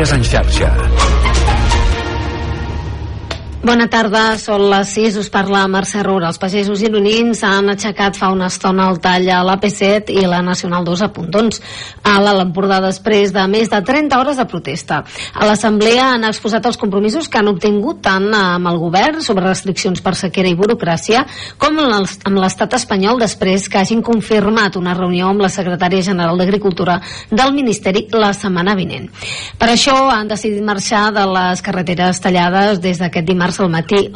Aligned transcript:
Notícies 0.00 0.16
en 0.16 0.24
xarxa. 0.24 0.89
Bona 3.60 3.90
tarda, 3.92 4.38
són 4.40 4.62
les 4.72 4.88
6, 4.96 5.18
us 5.20 5.26
parla 5.28 5.66
Mercè 5.68 6.00
Roura. 6.00 6.30
Els 6.30 6.40
pagesos 6.40 6.80
gironins 6.80 7.42
han 7.44 7.68
aixecat 7.68 8.16
fa 8.16 8.30
una 8.32 8.46
estona 8.48 8.86
el 8.88 8.96
tall 9.04 9.26
a 9.28 9.42
l'AP7 9.44 10.14
i 10.14 10.22
la 10.24 10.38
Nacional 10.40 10.86
2 10.86 11.02
a 11.04 11.08
Pontons, 11.12 11.60
a 12.00 12.14
l'Alt 12.24 12.40
Empordà 12.40 12.78
després 12.80 13.34
de 13.34 13.44
més 13.52 13.68
de 13.68 13.82
30 13.84 14.16
hores 14.16 14.40
de 14.40 14.46
protesta. 14.48 15.02
A 15.36 15.44
l'Assemblea 15.44 16.06
han 16.14 16.24
exposat 16.24 16.70
els 16.70 16.78
compromisos 16.80 17.28
que 17.28 17.36
han 17.36 17.50
obtingut 17.52 18.00
tant 18.06 18.30
amb 18.32 18.70
el 18.70 18.80
govern 18.80 19.20
sobre 19.20 19.44
restriccions 19.44 20.00
per 20.00 20.14
sequera 20.16 20.48
i 20.48 20.56
burocràcia 20.56 21.26
com 21.60 21.76
amb 21.84 22.40
l'estat 22.40 22.78
espanyol 22.80 23.20
després 23.20 23.68
que 23.68 23.82
hagin 23.82 24.00
confirmat 24.00 24.80
una 24.80 24.96
reunió 24.96 25.28
amb 25.34 25.44
la 25.44 25.52
secretària 25.52 26.08
general 26.08 26.40
d'Agricultura 26.40 26.96
del 27.28 27.52
Ministeri 27.60 28.06
la 28.16 28.32
setmana 28.32 28.72
vinent. 28.80 29.12
Per 29.60 29.68
això 29.68 30.00
han 30.16 30.32
decidit 30.32 30.64
marxar 30.64 31.10
de 31.12 31.28
les 31.36 31.60
carreteres 31.60 32.24
tallades 32.24 32.80
des 32.80 33.04
d'aquest 33.04 33.28
dimarts 33.28 33.49
dimarts 33.50 33.60
al 33.60 33.70
matí. 33.70 34.10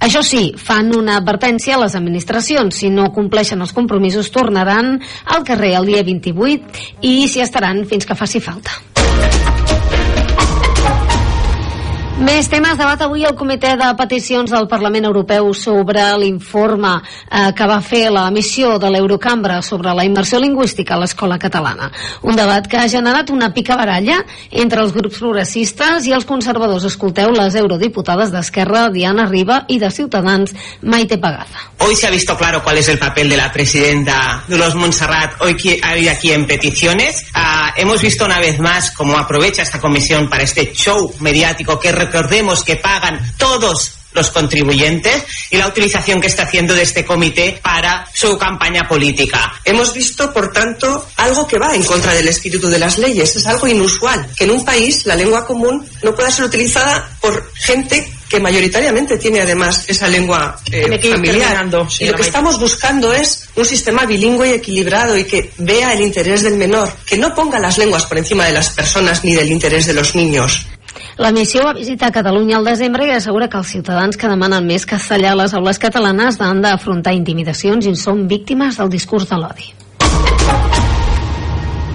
Això 0.00 0.22
sí, 0.22 0.52
fan 0.56 0.94
una 0.94 1.16
advertència 1.18 1.76
a 1.76 1.82
les 1.82 1.94
administracions. 1.98 2.74
Si 2.74 2.90
no 2.90 3.12
compleixen 3.12 3.60
els 3.60 3.72
compromisos, 3.72 4.30
tornaran 4.30 5.00
al 5.26 5.44
carrer 5.44 5.74
el 5.76 5.86
dia 5.86 6.02
28 6.02 7.02
i 7.02 7.26
s'hi 7.28 7.42
estaran 7.42 7.84
fins 7.86 8.06
que 8.06 8.14
faci 8.14 8.40
falta. 8.40 8.78
Més 12.18 12.48
temes. 12.50 12.74
Debat 12.74 12.98
avui 13.04 13.22
el 13.22 13.36
Comitè 13.38 13.76
de 13.78 13.88
Peticions 13.94 14.50
del 14.50 14.66
Parlament 14.66 15.04
Europeu 15.06 15.52
sobre 15.54 16.02
l'informe 16.18 16.96
eh, 16.98 17.52
que 17.54 17.66
va 17.70 17.76
fer 17.78 18.08
la 18.10 18.24
missió 18.34 18.72
de 18.82 18.90
l'Eurocambra 18.90 19.60
sobre 19.62 19.92
la 19.94 20.02
immersió 20.06 20.40
lingüística 20.42 20.96
a 20.96 20.98
l'escola 20.98 21.36
catalana. 21.38 21.92
Un 22.26 22.34
debat 22.34 22.66
que 22.66 22.80
ha 22.80 22.88
generat 22.90 23.30
una 23.30 23.52
pica 23.54 23.76
baralla 23.78 24.16
entre 24.50 24.82
els 24.82 24.94
grups 24.96 25.20
progressistes 25.22 26.08
i 26.10 26.14
els 26.16 26.26
conservadors. 26.26 26.88
Escolteu 26.90 27.30
les 27.36 27.54
eurodiputades 27.54 28.34
d'Esquerra, 28.34 28.88
Diana 28.90 29.28
Riba, 29.30 29.60
i 29.68 29.78
de 29.78 29.90
Ciutadans, 29.94 30.56
Maite 30.82 31.20
Pagaza. 31.22 31.68
Hoy 31.86 31.94
se 31.94 32.08
ha 32.08 32.10
visto 32.10 32.36
claro 32.36 32.64
cuál 32.64 32.78
es 32.78 32.88
el 32.88 32.98
papel 32.98 33.30
de 33.30 33.36
la 33.36 33.52
presidenta 33.52 34.42
Dolores 34.48 34.74
Montserrat 34.74 35.40
hoy 35.40 35.54
aquí 36.08 36.32
en 36.32 36.48
peticiones. 36.48 37.26
Uh, 37.32 37.70
hemos 37.76 38.02
visto 38.02 38.24
una 38.24 38.40
vez 38.40 38.58
más 38.58 38.90
cómo 38.90 39.16
aprovecha 39.16 39.62
esta 39.62 39.80
comisión 39.80 40.28
para 40.28 40.42
este 40.42 40.72
show 40.72 41.14
mediático 41.20 41.78
que 41.78 41.92
recordemos 42.08 42.64
que 42.64 42.76
pagan 42.76 43.20
todos 43.36 43.92
los 44.12 44.30
contribuyentes 44.30 45.24
y 45.50 45.58
la 45.58 45.68
utilización 45.68 46.20
que 46.20 46.26
está 46.26 46.44
haciendo 46.44 46.74
de 46.74 46.82
este 46.82 47.04
comité 47.04 47.60
para 47.62 48.06
su 48.12 48.36
campaña 48.38 48.88
política. 48.88 49.52
Hemos 49.64 49.92
visto, 49.92 50.32
por 50.32 50.50
tanto, 50.52 51.06
algo 51.16 51.46
que 51.46 51.58
va 51.58 51.74
en 51.74 51.84
contra 51.84 52.14
del 52.14 52.28
espíritu 52.28 52.68
de 52.68 52.78
las 52.78 52.98
leyes. 52.98 53.36
Es 53.36 53.46
algo 53.46 53.68
inusual 53.68 54.26
que 54.36 54.44
en 54.44 54.52
un 54.52 54.64
país 54.64 55.04
la 55.06 55.14
lengua 55.14 55.46
común 55.46 55.86
no 56.02 56.14
pueda 56.14 56.30
ser 56.30 56.46
utilizada 56.46 57.16
por 57.20 57.52
gente 57.54 58.10
que 58.28 58.40
mayoritariamente 58.40 59.16
tiene 59.16 59.40
además 59.40 59.84
esa 59.88 60.08
lengua 60.08 60.60
eh, 60.70 61.00
familiar. 61.10 61.66
Y 61.98 62.06
lo 62.06 62.14
que 62.14 62.22
estamos 62.22 62.58
buscando 62.60 63.12
es 63.12 63.48
un 63.56 63.64
sistema 63.64 64.04
bilingüe 64.04 64.48
y 64.48 64.52
equilibrado 64.52 65.16
y 65.16 65.24
que 65.24 65.50
vea 65.58 65.94
el 65.94 66.02
interés 66.02 66.42
del 66.42 66.54
menor, 66.54 66.92
que 67.06 67.16
no 67.16 67.34
ponga 67.34 67.58
las 67.58 67.78
lenguas 67.78 68.04
por 68.04 68.18
encima 68.18 68.44
de 68.44 68.52
las 68.52 68.70
personas 68.70 69.24
ni 69.24 69.34
del 69.34 69.50
interés 69.50 69.86
de 69.86 69.94
los 69.94 70.14
niños. 70.14 70.66
La 71.18 71.32
missió 71.34 71.64
va 71.66 71.72
visitar 71.74 72.12
Catalunya 72.14 72.60
al 72.60 72.68
desembre 72.68 73.08
i 73.08 73.10
assegura 73.10 73.48
que 73.50 73.58
els 73.58 73.72
ciutadans 73.74 74.16
que 74.16 74.30
demanen 74.30 74.68
més 74.70 74.84
castellà 74.86 75.32
a 75.32 75.38
les 75.40 75.54
aules 75.58 75.82
catalanes 75.82 76.38
han 76.38 76.62
d'afrontar 76.62 77.16
intimidacions 77.18 77.90
i 77.90 77.96
són 77.98 78.28
víctimes 78.30 78.78
del 78.78 78.94
discurs 78.94 79.26
de 79.26 79.40
l'odi. 79.40 79.72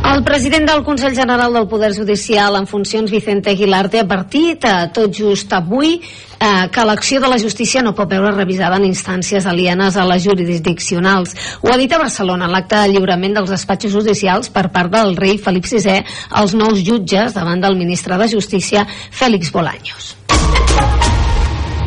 El 0.04 0.24
president 0.24 0.68
del 0.68 0.84
Consell 0.84 1.16
General 1.16 1.54
del 1.54 1.68
Poder 1.68 1.96
Judicial 1.96 2.58
en 2.58 2.68
funcions, 2.68 3.10
Vicente 3.10 3.50
Aguilar, 3.50 3.88
té 3.90 4.02
advertit 4.04 4.66
eh, 4.68 4.74
tot 4.94 5.14
just 5.16 5.54
avui 5.56 5.96
eh, 5.96 6.68
que 6.72 6.86
l'acció 6.86 7.22
de 7.24 7.30
la 7.32 7.40
justícia 7.40 7.82
no 7.82 7.96
pot 7.96 8.12
veure 8.12 8.34
revisada 8.36 8.78
en 8.82 8.86
instàncies 8.90 9.48
alienes 9.50 9.98
a 9.98 10.06
les 10.10 10.28
jurisdiccionals. 10.28 11.34
Ho 11.64 11.72
ha 11.72 11.80
dit 11.80 11.92
a 11.96 12.02
Barcelona 12.04 12.50
en 12.50 12.54
l'acte 12.54 12.78
de 12.78 12.92
lliurament 12.92 13.40
dels 13.40 13.56
despatxos 13.56 13.96
judicials 13.96 14.52
per 14.54 14.68
part 14.76 14.92
del 14.94 15.16
rei 15.18 15.40
Felip 15.40 15.72
VI 15.72 16.04
als 16.30 16.54
nous 16.54 16.84
jutges 16.84 17.34
davant 17.34 17.64
del 17.64 17.80
ministre 17.80 18.20
de 18.20 18.30
Justícia, 18.36 18.86
Félix 19.10 19.56
Bolaños. 19.56 20.18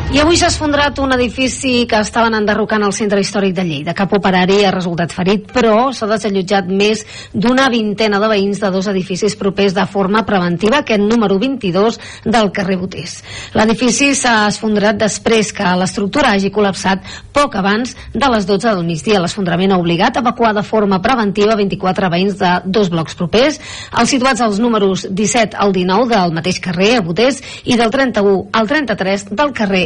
I 0.07 0.21
avui 0.23 0.37
s'ha 0.39 0.47
esfondrat 0.47 1.01
un 1.03 1.11
edifici 1.11 1.81
que 1.83 1.97
estaven 1.99 2.37
enderrocant 2.37 2.85
al 2.85 2.93
centre 2.95 3.19
històric 3.19 3.51
de 3.57 3.65
Lleida. 3.67 3.91
Cap 3.93 4.13
operari 4.15 4.61
ha 4.63 4.69
resultat 4.71 5.11
ferit, 5.11 5.49
però 5.51 5.89
s'ha 5.91 6.07
desallotjat 6.07 6.69
més 6.71 7.01
d'una 7.33 7.65
vintena 7.67 8.21
de 8.23 8.29
veïns 8.31 8.61
de 8.61 8.69
dos 8.71 8.87
edificis 8.87 9.35
propers 9.35 9.75
de 9.75 9.83
forma 9.91 10.21
preventiva, 10.23 10.79
aquest 10.79 11.03
número 11.03 11.35
22 11.41 11.99
del 12.23 12.53
carrer 12.55 12.77
Botés. 12.79 13.17
L'edifici 13.51 14.13
s'ha 14.15 14.45
esfondrat 14.47 14.95
després 15.01 15.51
que 15.51 15.73
l'estructura 15.81 16.31
hagi 16.31 16.53
col·lapsat 16.55 17.03
poc 17.35 17.59
abans 17.59 17.91
de 18.15 18.31
les 18.31 18.47
12 18.47 18.77
del 18.77 18.87
migdia. 18.87 19.19
L'esfondrament 19.19 19.75
ha 19.75 19.81
obligat 19.83 20.15
a 20.15 20.23
evacuar 20.23 20.53
de 20.55 20.63
forma 20.63 21.01
preventiva 21.03 21.59
24 21.59 22.13
veïns 22.15 22.39
de 22.39 22.53
dos 22.63 22.87
blocs 22.95 23.19
propers, 23.19 23.59
els 23.91 24.15
situats 24.15 24.39
als 24.39 24.63
números 24.63 25.03
17 25.11 25.59
al 25.59 25.75
19 25.75 26.15
del 26.15 26.39
mateix 26.39 26.63
carrer, 26.63 26.93
a 27.01 27.05
Botés, 27.11 27.43
i 27.67 27.75
del 27.75 27.91
31 27.91 28.47
al 28.55 28.71
33 28.71 29.29
del 29.35 29.51
carrer 29.51 29.85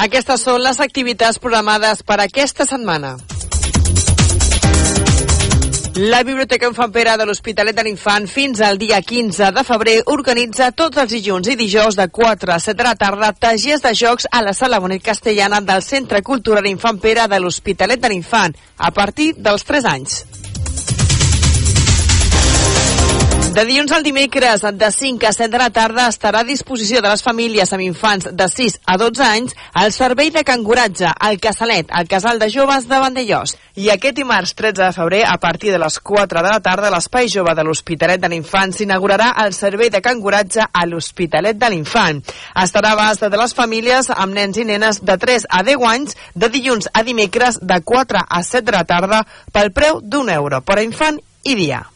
Aquestes 0.00 0.40
són 0.46 0.62
les 0.64 0.78
activitats 0.80 1.36
programades 1.36 2.00
per 2.08 2.16
aquesta 2.22 2.64
setmana. 2.64 3.18
La 6.00 6.22
Biblioteca 6.24 6.70
Infant 6.70 6.92
Pere 6.94 7.18
de 7.20 7.26
l'Hospitalet 7.28 7.76
de 7.76 7.84
l'Infant 7.84 8.24
fins 8.30 8.62
al 8.64 8.80
dia 8.80 9.02
15 9.04 9.50
de 9.52 9.64
febrer 9.68 9.96
organitza 10.14 10.70
tots 10.72 11.02
els 11.02 11.12
dilluns 11.12 11.50
i 11.52 11.58
dijous 11.60 11.98
de 12.00 12.06
4 12.08 12.54
a 12.54 12.58
7 12.64 12.78
de 12.78 12.86
la 12.88 12.94
tarda 12.96 13.34
tallers 13.36 13.84
de 13.84 13.92
jocs 13.92 14.30
a 14.32 14.40
la 14.46 14.56
Sala 14.56 14.80
Bonet 14.80 15.04
Castellana 15.04 15.60
del 15.60 15.84
Centre 15.84 16.22
Cultural 16.22 16.70
Infant 16.72 17.02
Pere 17.02 17.28
de 17.28 17.42
l'Hospitalet 17.44 18.00
de 18.00 18.14
l'Infant 18.14 18.56
a 18.78 18.94
partir 18.96 19.34
dels 19.36 19.68
3 19.68 19.90
anys. 19.92 20.22
De 23.50 23.64
dilluns 23.66 23.90
al 23.90 24.04
dimecres, 24.06 24.62
de 24.62 24.88
5 24.94 25.26
a 25.26 25.32
7 25.32 25.50
de 25.50 25.58
la 25.58 25.72
tarda, 25.74 26.04
estarà 26.06 26.44
a 26.44 26.46
disposició 26.46 27.00
de 27.02 27.10
les 27.10 27.22
famílies 27.26 27.72
amb 27.74 27.82
infants 27.82 28.28
de 28.30 28.46
6 28.46 28.76
a 28.86 28.94
12 29.00 29.24
anys 29.26 29.56
el 29.80 29.90
servei 29.90 30.30
de 30.30 30.44
canguratge 30.46 31.10
al 31.10 31.40
Casalet, 31.42 31.90
al 31.90 32.06
Casal 32.06 32.38
de 32.38 32.46
Joves 32.54 32.86
de 32.86 33.00
Vandellós. 33.02 33.56
I 33.74 33.90
aquest 33.90 34.14
dimarts 34.20 34.54
13 34.54 34.84
de 34.84 34.92
febrer, 34.94 35.24
a 35.26 35.34
partir 35.42 35.72
de 35.74 35.80
les 35.82 35.98
4 35.98 36.44
de 36.44 36.52
la 36.52 36.60
tarda, 36.62 36.92
l'Espai 36.94 37.26
Jove 37.26 37.56
de 37.58 37.64
l'Hospitalet 37.66 38.22
de 38.22 38.30
l'Infant 38.30 38.70
s'inaugurarà 38.70 39.32
el 39.42 39.50
servei 39.52 39.90
de 39.90 39.98
canguratge 40.00 40.70
a 40.70 40.86
l'Hospitalet 40.86 41.58
de 41.58 41.74
l'Infant. 41.74 42.22
Estarà 42.54 42.94
a 42.94 43.00
abast 43.00 43.26
de 43.26 43.40
les 43.40 43.54
famílies 43.58 44.12
amb 44.14 44.38
nens 44.38 44.62
i 44.62 44.68
nenes 44.68 45.02
de 45.02 45.18
3 45.18 45.48
a 45.50 45.64
10 45.66 45.88
anys, 45.90 46.14
de 46.36 46.54
dilluns 46.54 46.86
a 46.94 47.02
dimecres, 47.02 47.58
de 47.58 47.82
4 47.82 48.22
a 48.28 48.44
7 48.46 48.70
de 48.70 48.78
la 48.78 48.86
tarda, 48.86 49.24
pel 49.50 49.74
preu 49.74 49.98
d'un 50.04 50.30
euro 50.30 50.62
per 50.62 50.78
infant 50.86 51.18
i 51.42 51.58
dia. 51.58 51.88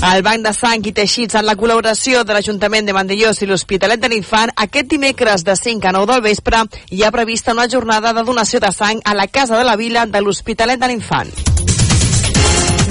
El 0.00 0.22
Banc 0.24 0.40
de 0.40 0.52
Sang 0.56 0.86
i 0.88 0.94
Teixits, 0.96 1.36
en 1.36 1.44
la 1.44 1.52
col·laboració 1.60 2.22
de 2.24 2.32
l'Ajuntament 2.32 2.86
de 2.88 2.94
Vandellós 2.96 3.42
i 3.44 3.48
l'Hospitalet 3.50 4.00
de 4.00 4.08
l'Infant, 4.08 4.48
aquest 4.64 4.88
dimecres 4.88 5.44
de 5.44 5.52
5 5.60 5.90
a 5.90 5.92
9 5.92 6.14
del 6.14 6.24
vespre 6.24 6.62
hi 6.88 7.04
ha 7.04 7.12
prevista 7.12 7.52
una 7.52 7.68
jornada 7.68 8.14
de 8.16 8.24
donació 8.24 8.64
de 8.64 8.72
sang 8.72 9.04
a 9.04 9.14
la 9.14 9.28
Casa 9.28 9.60
de 9.60 9.68
la 9.68 9.76
Vila 9.76 10.06
de 10.08 10.24
l'Hospitalet 10.24 10.80
de 10.80 10.88
l'Infant. 10.88 11.36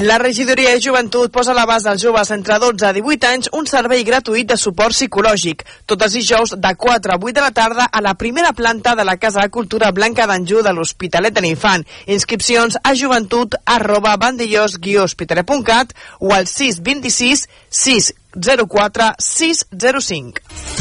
La 0.02 0.18
regidoria 0.18 0.70
de 0.72 0.80
joventut 0.80 1.28
posa 1.28 1.52
a 1.52 1.56
l'abast 1.58 1.88
als 1.92 2.00
joves 2.00 2.30
entre 2.32 2.56
12 2.64 2.86
a 2.88 2.94
18 2.96 3.28
anys 3.28 3.50
un 3.58 3.66
servei 3.68 4.06
gratuït 4.08 4.48
de 4.48 4.56
suport 4.56 4.96
psicològic. 4.96 5.66
Tots 5.92 6.08
els 6.08 6.16
dijous 6.16 6.54
de 6.56 6.72
4 6.86 7.12
a 7.12 7.18
8 7.20 7.36
de 7.36 7.44
la 7.44 7.52
tarda 7.52 7.90
a 7.92 8.00
la 8.00 8.14
primera 8.16 8.54
planta 8.56 8.96
de 8.96 9.04
la 9.04 9.18
Casa 9.20 9.44
de 9.44 9.52
Cultura 9.52 9.92
Blanca 9.92 10.24
d'Anjou 10.24 10.64
de 10.64 10.72
l'Hospitalet 10.72 11.36
de 11.36 11.44
l'Infant. 11.44 11.84
Inscripcions 12.08 12.80
a 12.80 12.96
joventut 12.96 13.60
arroba 13.66 14.16
bandellós-hospitalet.cat 14.16 15.92
o 16.22 16.32
al 16.32 16.48
626 16.48 17.50
604 17.68 19.16
605. 19.20 20.79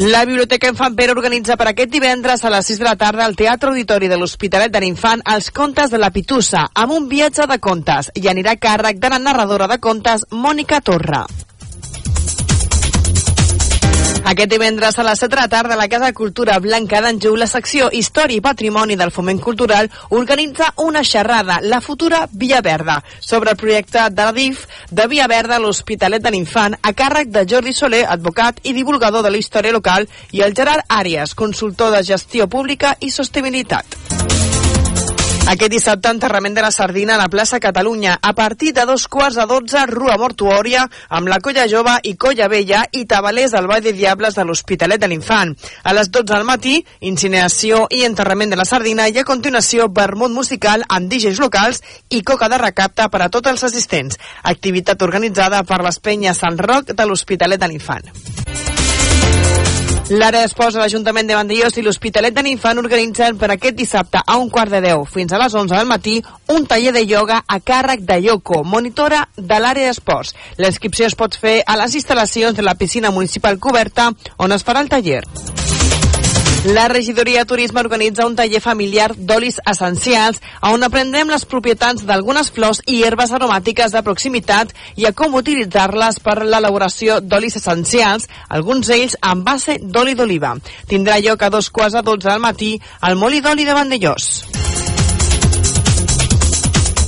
La 0.00 0.24
Biblioteca 0.24 0.66
Infant 0.66 0.96
Pere 0.98 1.12
organitza 1.14 1.54
per 1.54 1.68
aquest 1.70 1.92
divendres 1.92 2.40
a 2.42 2.50
les 2.50 2.66
6 2.66 2.80
de 2.80 2.86
la 2.88 2.96
tarda 2.98 3.22
al 3.24 3.36
Teatre 3.38 3.70
Auditori 3.70 4.08
de 4.10 4.18
l'Hospitalet 4.18 4.72
de 4.74 4.80
l'Infant 4.82 5.22
els 5.36 5.52
contes 5.54 5.94
de 5.94 6.00
la 6.02 6.10
Pitussa, 6.10 6.64
amb 6.74 6.96
un 6.96 7.06
viatge 7.06 7.46
de 7.46 7.60
contes, 7.62 8.10
i 8.18 8.26
anirà 8.26 8.56
a 8.58 8.62
càrrec 8.66 8.98
de 8.98 9.12
la 9.14 9.22
narradora 9.22 9.70
de 9.70 9.78
contes, 9.78 10.26
Mònica 10.32 10.82
Torra. 10.82 11.22
Aquest 14.24 14.48
divendres 14.48 14.96
a 14.98 15.04
les 15.04 15.20
7 15.20 15.36
de 15.36 15.40
la 15.42 15.48
tarda 15.52 15.76
la 15.76 15.86
Casa 15.86 16.06
de 16.06 16.14
Cultura 16.16 16.58
Blanca 16.58 17.02
d'Anjou, 17.04 17.34
la 17.36 17.46
secció 17.46 17.90
Història 17.92 18.40
i 18.40 18.44
Patrimoni 18.44 18.96
del 18.96 19.12
Foment 19.12 19.40
Cultural 19.44 19.90
organitza 20.16 20.70
una 20.80 21.02
xerrada, 21.04 21.58
la 21.60 21.82
futura 21.84 22.22
Via 22.32 22.62
Verda, 22.64 23.02
sobre 23.20 23.52
el 23.52 23.60
projecte 23.60 24.08
de 24.08 24.24
la 24.24 24.32
DIF 24.32 24.64
de 24.90 25.06
Via 25.12 25.28
Verda 25.28 25.58
a 25.58 25.60
l'Hospitalet 25.60 26.24
de 26.24 26.32
l'Infant, 26.32 26.78
a 26.80 26.94
càrrec 26.96 27.28
de 27.36 27.44
Jordi 27.44 27.76
Soler, 27.76 28.06
advocat 28.08 28.64
i 28.64 28.72
divulgador 28.72 29.22
de 29.22 29.34
la 29.34 29.42
història 29.44 29.76
local, 29.76 30.08
i 30.32 30.40
el 30.40 30.56
Gerard 30.56 30.88
Àrias, 30.88 31.36
consultor 31.36 31.92
de 31.92 32.02
gestió 32.02 32.48
pública 32.48 32.96
i 33.00 33.12
sostenibilitat. 33.12 33.84
Aquest 35.44 35.70
dissabte, 35.70 36.08
enterrament 36.08 36.54
de 36.56 36.62
la 36.64 36.70
sardina 36.72 37.14
a 37.14 37.20
la 37.20 37.28
plaça 37.28 37.60
Catalunya, 37.60 38.14
a 38.22 38.32
partir 38.32 38.72
de 38.72 38.86
dos 38.88 39.04
quarts 39.08 39.36
de 39.36 39.44
dotze, 39.46 39.82
Rua 39.90 40.16
Mortuòria, 40.16 40.86
amb 41.10 41.28
la 41.28 41.38
Colla 41.44 41.66
Jove 41.68 41.98
i 42.08 42.14
Colla 42.16 42.48
Vella 42.48 42.80
i 42.92 43.04
Tabalers 43.04 43.52
al 43.54 43.68
Ball 43.68 43.84
de 43.84 43.92
Diables 43.92 44.38
de 44.38 44.44
l'Hospitalet 44.48 45.00
de 45.00 45.12
l'Infant. 45.12 45.52
A 45.84 45.92
les 45.92 46.08
12 46.10 46.32
del 46.32 46.48
matí, 46.48 46.78
incineració 47.12 47.84
i 47.92 48.02
enterrament 48.08 48.56
de 48.56 48.60
la 48.60 48.64
sardina 48.64 49.06
i 49.12 49.20
a 49.20 49.28
continuació 49.28 49.90
vermut 49.92 50.32
musical 50.32 50.88
amb 50.88 51.12
DJs 51.12 51.44
locals 51.44 51.84
i 52.08 52.24
coca 52.24 52.48
de 52.48 52.64
recapte 52.64 53.10
per 53.12 53.22
a 53.22 53.28
tots 53.28 53.52
els 53.52 53.68
assistents. 53.68 54.16
Activitat 54.42 55.02
organitzada 55.04 55.60
per 55.68 55.84
les 55.84 56.00
penyes 56.00 56.40
Sant 56.40 56.56
Roc 56.56 56.96
de 56.96 57.04
l'Hospitalet 57.04 57.60
de 57.60 57.68
l'Infant. 57.68 58.63
L'àrea 60.10 60.42
d'esports 60.42 60.74
de 60.76 60.82
l'Ajuntament 60.82 61.24
de 61.24 61.32
Vandellós 61.32 61.78
i 61.80 61.82
l'Hospitalet 61.82 62.34
de 62.36 62.42
l'Infant 62.44 62.76
organitzen 62.76 63.38
per 63.40 63.48
aquest 63.54 63.78
dissabte 63.78 64.20
a 64.20 64.36
un 64.36 64.50
quart 64.52 64.68
de 64.74 64.82
deu 64.84 65.06
fins 65.08 65.32
a 65.32 65.40
les 65.40 65.54
11 65.56 65.72
del 65.72 65.88
matí 65.88 66.18
un 66.52 66.66
taller 66.68 66.92
de 66.92 67.06
ioga 67.08 67.40
a 67.48 67.58
càrrec 67.60 68.04
de 68.04 68.20
Yoko, 68.26 68.60
monitora 68.68 69.22
de 69.36 69.60
l'àrea 69.64 69.88
d'esports. 69.88 70.34
La 70.60 70.68
inscripció 70.68 71.08
es 71.08 71.16
pot 71.16 71.40
fer 71.40 71.62
a 71.64 71.78
les 71.80 71.96
instal·lacions 71.96 72.52
de 72.52 72.68
la 72.68 72.76
piscina 72.76 73.10
municipal 73.16 73.56
coberta 73.58 74.10
on 74.36 74.52
es 74.52 74.66
farà 74.66 74.84
el 74.84 74.92
taller. 74.92 75.22
La 76.64 76.88
regidoria 76.88 77.40
de 77.40 77.44
turisme 77.44 77.80
organitza 77.80 78.24
un 78.24 78.36
taller 78.38 78.60
familiar 78.64 79.10
d'olis 79.12 79.58
essencials 79.68 80.40
on 80.64 80.86
aprendrem 80.86 81.28
les 81.28 81.44
propietats 81.44 82.06
d'algunes 82.08 82.48
flors 82.56 82.80
i 82.88 83.02
herbes 83.04 83.34
aromàtiques 83.36 83.92
de 83.92 84.02
proximitat 84.06 84.72
i 84.96 85.04
a 85.04 85.12
com 85.12 85.36
utilitzar-les 85.36 86.22
per 86.24 86.38
l'elaboració 86.40 87.20
d'olis 87.20 87.60
essencials, 87.60 88.30
alguns 88.48 88.88
d'ells 88.88 89.20
amb 89.20 89.44
base 89.44 89.76
d'oli 89.82 90.16
d'oliva. 90.16 90.56
Tindrà 90.88 91.20
lloc 91.20 91.44
a 91.44 91.52
dos 91.52 91.68
quarts 91.68 92.00
a 92.00 92.06
dotze 92.06 92.32
del 92.32 92.40
matí 92.40 92.78
al 93.00 93.20
Molí 93.20 93.44
d'Oli 93.44 93.68
de 93.68 93.76
Vandellós. 93.76 94.63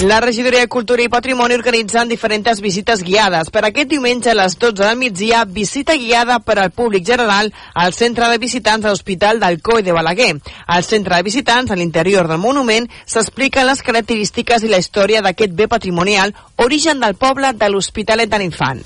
La 0.01 0.21
regidoria 0.21 0.61
de 0.61 0.69
Cultura 0.69 1.01
i 1.01 1.09
Patrimoni 1.09 1.55
organitzen 1.57 2.11
diferents 2.11 2.61
visites 2.61 3.01
guiades. 3.03 3.49
Per 3.49 3.63
aquest 3.65 3.89
diumenge 3.89 4.29
a 4.29 4.35
les 4.37 4.59
12 4.61 4.83
del 4.83 4.99
migdia, 5.01 5.47
visita 5.49 5.97
guiada 5.97 6.37
per 6.45 6.59
al 6.59 6.71
públic 6.71 7.07
general 7.07 7.49
al 7.73 7.95
centre 7.97 8.29
de 8.29 8.37
visitants 8.37 8.85
de 8.85 8.91
l'Hospital 8.93 9.41
del 9.41 9.63
Coi 9.63 9.83
de 9.83 9.97
Balaguer. 9.97 10.35
Al 10.67 10.85
centre 10.85 11.17
de 11.17 11.23
visitants, 11.23 11.73
a 11.73 11.81
l'interior 11.81 12.29
del 12.29 12.37
monument, 12.37 12.91
s'expliquen 13.07 13.65
les 13.67 13.81
característiques 13.81 14.63
i 14.63 14.69
la 14.69 14.83
història 14.85 15.23
d'aquest 15.25 15.57
bé 15.57 15.67
patrimonial, 15.67 16.35
origen 16.57 17.01
del 17.01 17.17
poble 17.17 17.55
de 17.57 17.71
l'Hospitalet 17.73 18.29
de 18.29 18.43
l'Infant. 18.45 18.85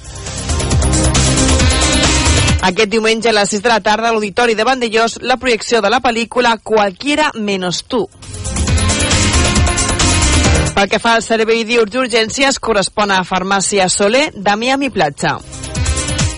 Aquest 2.62 2.90
diumenge 2.92 3.30
a 3.30 3.34
les 3.34 3.50
6 3.50 3.66
de 3.66 3.74
la 3.74 3.80
tarda 3.82 4.08
a 4.08 4.12
l'Auditori 4.12 4.54
de 4.54 4.64
Vandellós 4.64 5.18
la 5.26 5.38
projecció 5.42 5.82
de 5.82 5.90
la 5.90 5.98
pel·lícula 5.98 6.60
Cualquiera 6.62 7.32
menos 7.34 7.82
tú. 7.82 8.06
Pel 10.80 10.88
que 10.88 10.96
fa 10.96 11.10
al 11.12 11.20
servei 11.20 11.58
diurs 11.68 11.90
d'urgències, 11.92 12.56
correspon 12.56 13.10
a 13.12 13.18
Farmàcia 13.28 13.84
Soler 13.92 14.30
de 14.32 14.54
Miami 14.56 14.88
Platja. 14.88 15.34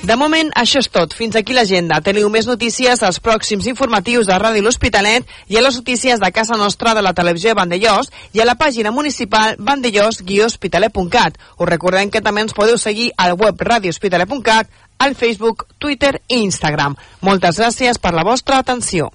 De 0.03 0.17
moment, 0.19 0.51
això 0.59 0.81
és 0.83 0.89
tot. 0.91 1.15
Fins 1.15 1.39
aquí 1.39 1.55
l'agenda. 1.55 2.01
Teniu 2.03 2.27
més 2.27 2.49
notícies 2.51 3.05
als 3.07 3.21
pròxims 3.23 3.69
informatius 3.71 4.27
de 4.27 4.41
Ràdio 4.43 4.65
L'Hospitalet 4.67 5.31
i 5.47 5.61
a 5.61 5.63
les 5.63 5.79
notícies 5.79 6.19
de 6.19 6.33
casa 6.35 6.59
nostra 6.59 6.97
de 6.99 7.07
la 7.07 7.15
televisió 7.15 7.53
de 7.53 7.61
Vandellós 7.61 8.11
i 8.35 8.43
a 8.43 8.49
la 8.49 8.59
pàgina 8.59 8.91
municipal 8.91 9.55
vandellós-hospitalet.cat. 9.63 11.39
Us 11.61 11.71
recordem 11.71 12.11
que 12.11 12.27
també 12.27 12.43
ens 12.43 12.59
podeu 12.59 12.83
seguir 12.83 13.13
al 13.17 13.39
web 13.39 13.63
radiohospitalet.cat, 13.63 14.75
al 14.99 15.15
Facebook, 15.15 15.69
Twitter 15.79 16.17
i 16.27 16.43
Instagram. 16.43 16.99
Moltes 17.21 17.63
gràcies 17.63 18.03
per 18.03 18.11
la 18.11 18.27
vostra 18.27 18.59
atenció. 18.59 19.13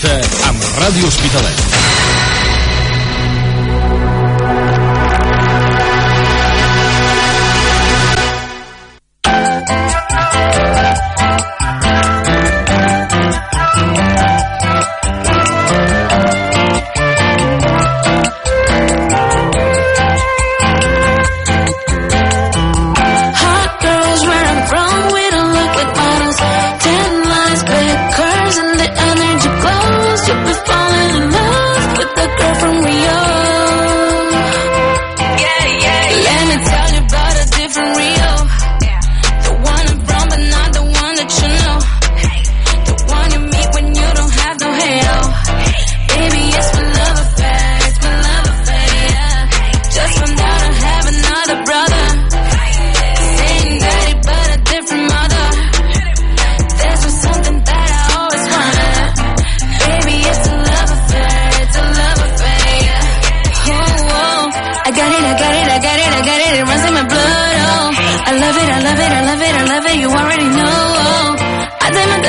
Connecta 0.00 0.48
amb 0.48 0.64
Ràdio 0.80 1.08
Hospitalet. 1.12 1.69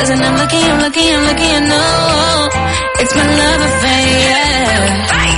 Dozen. 0.01 0.19
I'm 0.19 0.35
lucky, 0.35 0.57
I'm 0.57 0.79
lucky, 0.79 1.13
I'm 1.13 1.23
lucky. 1.27 1.43
I 1.43 1.59
know 1.59 2.49
it's 3.01 3.13
my 3.13 3.21
love 3.37 3.61
affair. 3.61 4.19
Yeah. 4.19 5.30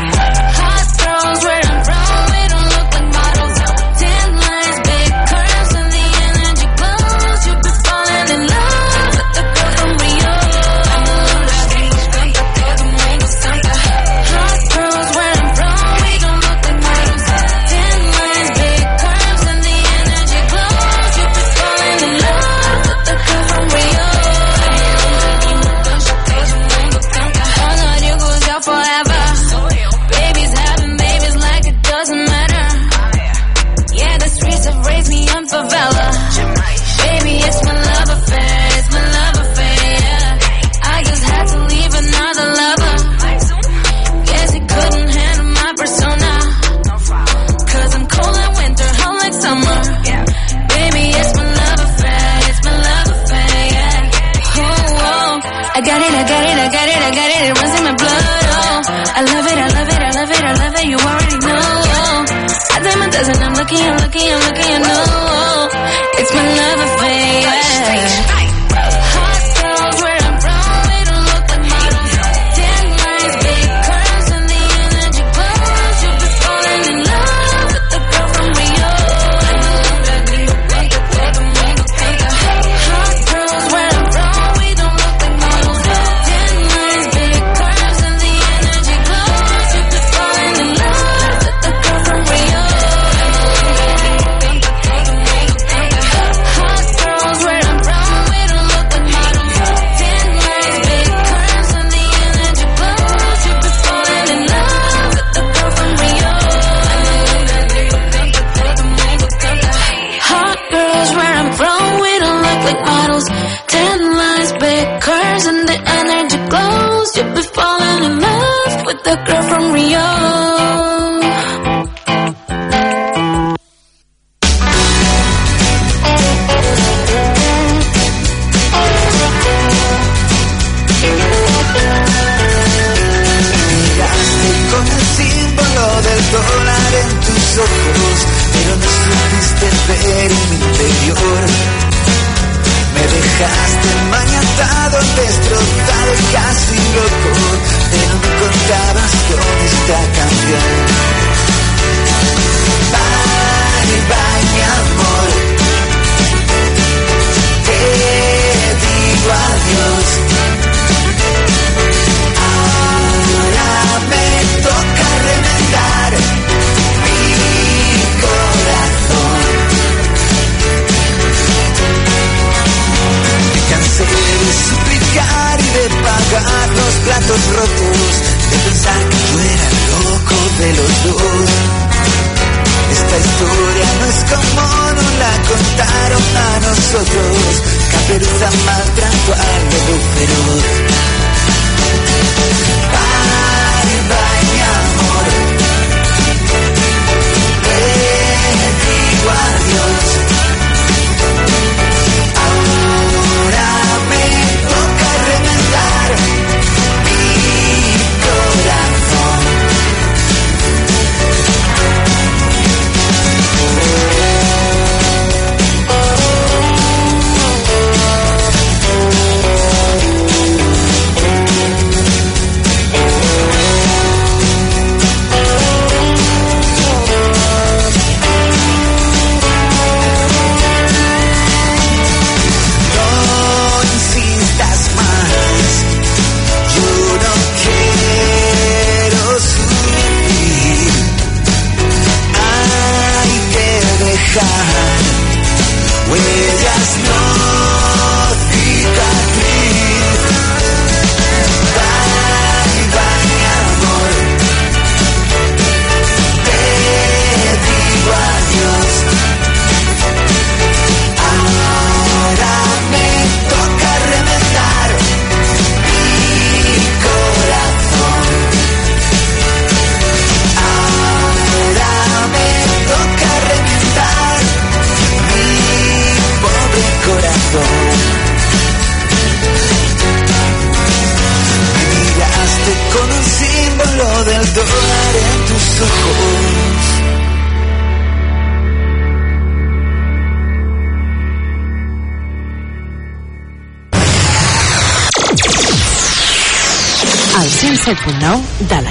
carry. 119.75 120.23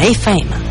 FM. 0.02 0.61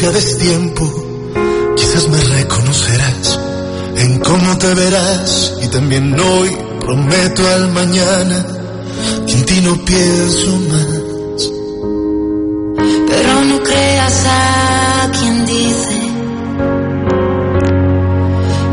si 0.00 0.06
a 0.06 0.12
destiempo 0.12 0.82
quizás 1.76 2.08
me 2.08 2.16
reconocerás 2.38 3.38
en 3.96 4.18
cómo 4.20 4.56
te 4.56 4.74
verás 4.74 5.52
y 5.62 5.68
también 5.68 6.18
hoy 6.18 6.56
prometo 6.80 7.46
al 7.46 7.68
mañana 7.68 8.46
que 9.26 9.32
en 9.34 9.44
ti 9.44 9.60
no 9.60 9.76
pienso 9.84 10.50
más. 10.70 11.50
Pero 13.10 13.44
no 13.44 13.62
creas 13.62 14.24
a 14.26 15.10
quien 15.18 15.44
dice 15.44 16.00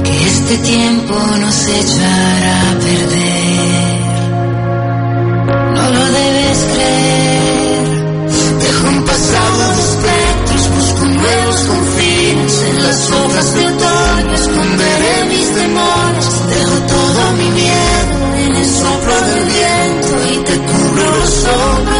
que 0.05 0.27
este 0.27 0.57
tiempo 0.60 1.13
nos 1.41 1.67
echará 1.67 2.72
a 2.72 2.79
perder. 2.79 4.00
No 5.75 5.89
lo 5.91 6.05
debes 6.05 6.67
creer. 6.74 7.46
Recorreré 11.27 11.46
los 11.46 11.62
confines, 11.65 12.62
en 12.63 12.84
las 12.84 13.12
hojas 13.12 13.53
de 13.53 13.65
otoño 13.65 14.34
esconderé 14.34 15.25
mis 15.29 15.55
demonios. 15.55 16.48
Dejo 16.48 16.77
todo 16.88 17.31
mi 17.34 17.50
miedo 17.51 18.36
en 18.38 18.55
el 18.55 18.65
soplo 18.65 19.22
del 19.22 19.46
viento 19.46 20.34
y 20.34 20.43
te 20.43 20.57
cubro 20.57 21.15
los 21.17 21.43
hombros. 21.46 21.96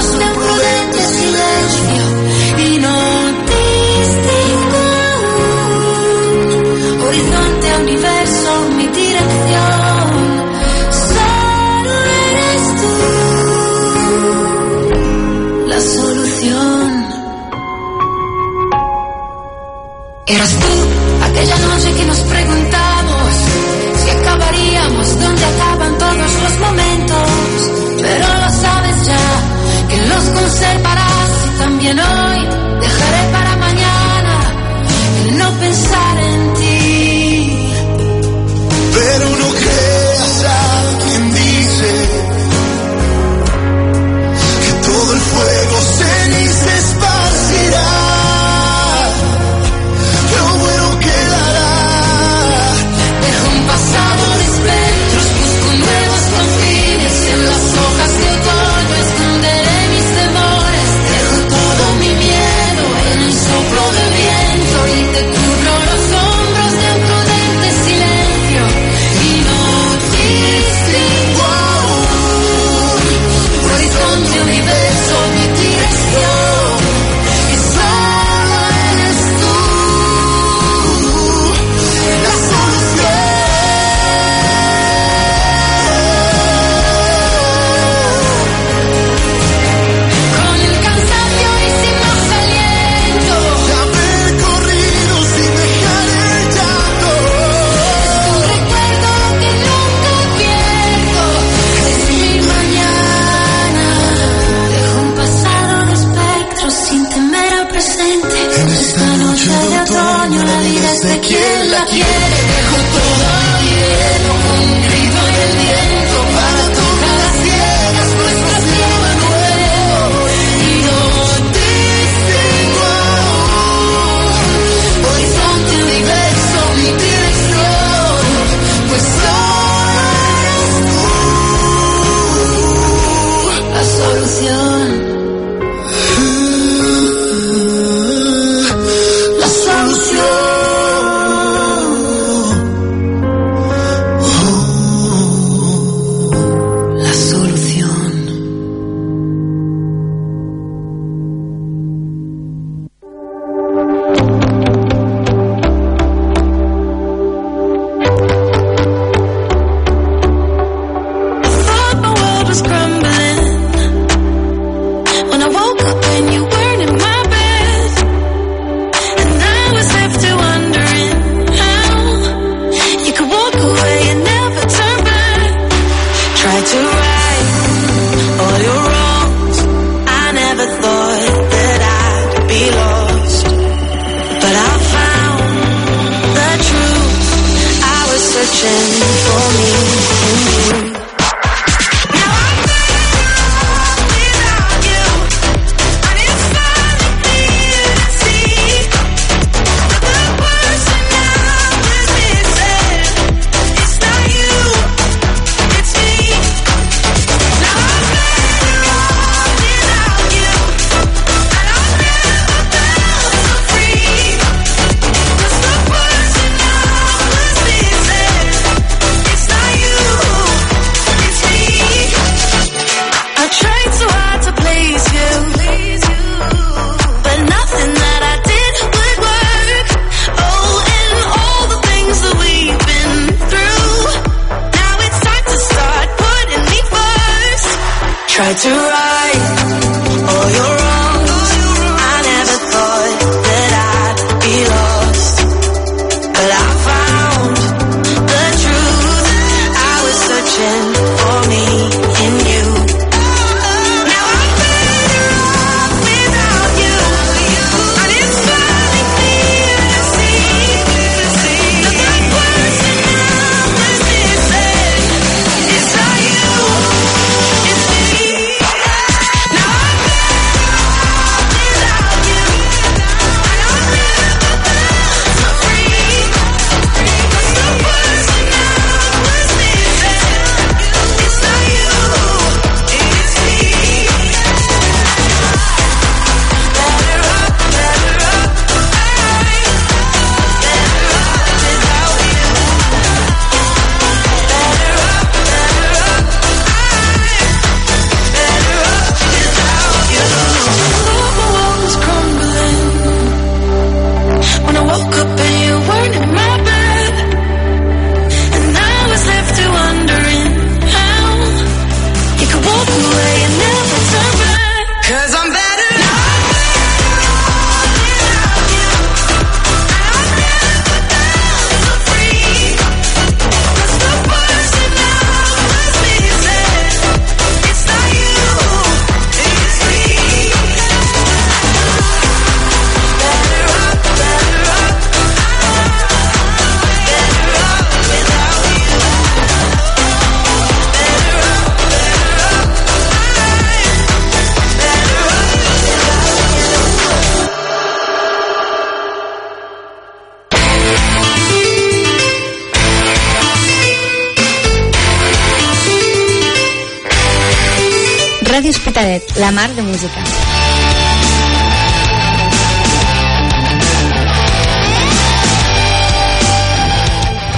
La 359.40 359.52
mar 359.52 359.70
de 359.76 359.82
música. 359.84 360.22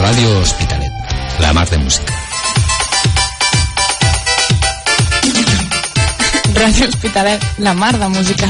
Ràdio 0.01 0.39
Hospitalet, 0.41 0.91
la 1.39 1.53
mar 1.53 1.69
de 1.69 1.77
música. 1.77 2.13
Ràdio 6.59 6.87
Hospitalet, 6.89 7.47
la 7.59 7.73
mar 7.73 7.97
de 7.97 8.09
música. 8.09 8.47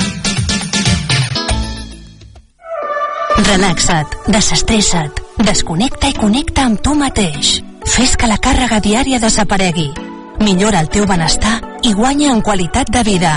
Relaxa't, 3.38 4.20
desestressa't, 4.28 5.22
desconnecta 5.38 6.10
i 6.10 6.18
connecta 6.18 6.66
amb 6.66 6.82
tu 6.82 6.98
mateix. 6.98 7.60
Fes 7.86 8.18
que 8.18 8.28
la 8.28 8.42
càrrega 8.42 8.82
diària 8.82 9.22
desaparegui. 9.22 9.92
Millora 10.40 10.80
el 10.82 10.90
teu 10.90 11.06
benestar 11.06 11.69
i 11.84 11.94
guanya 11.94 12.34
en 12.34 12.42
qualitat 12.42 12.90
de 12.92 13.04
vida. 13.04 13.34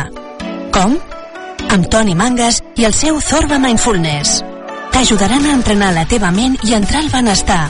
Com? 0.72 0.96
Amb 1.72 1.88
Toni 1.92 2.14
Mangas 2.14 2.60
i 2.76 2.86
el 2.88 2.94
seu 2.94 3.20
Zorba 3.20 3.58
Mindfulness. 3.62 4.42
T'ajudaran 4.92 5.46
a 5.46 5.54
entrenar 5.56 5.92
la 5.96 6.04
teva 6.08 6.30
ment 6.34 6.58
i 6.66 6.74
entrar 6.76 7.02
al 7.02 7.10
benestar. 7.12 7.64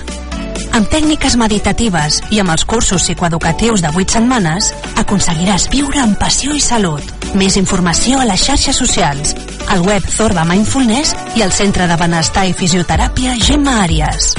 Amb 0.72 0.88
tècniques 0.88 1.36
meditatives 1.36 2.22
i 2.32 2.40
amb 2.40 2.54
els 2.54 2.64
cursos 2.64 3.04
psicoeducatius 3.04 3.82
de 3.84 3.90
8 3.92 4.16
setmanes, 4.16 4.70
aconseguiràs 5.02 5.68
viure 5.72 6.00
amb 6.00 6.16
passió 6.20 6.56
i 6.56 6.62
salut. 6.64 7.04
Més 7.36 7.58
informació 7.60 8.20
a 8.20 8.28
les 8.28 8.46
xarxes 8.46 8.80
socials, 8.80 9.36
al 9.68 9.84
web 9.84 10.08
Zorba 10.08 10.46
Mindfulness 10.48 11.14
i 11.36 11.44
al 11.44 11.52
Centre 11.52 11.90
de 11.90 12.00
Benestar 12.00 12.48
i 12.48 12.56
Fisioteràpia 12.56 13.36
Gemma 13.44 13.82
Àries. 13.84 14.32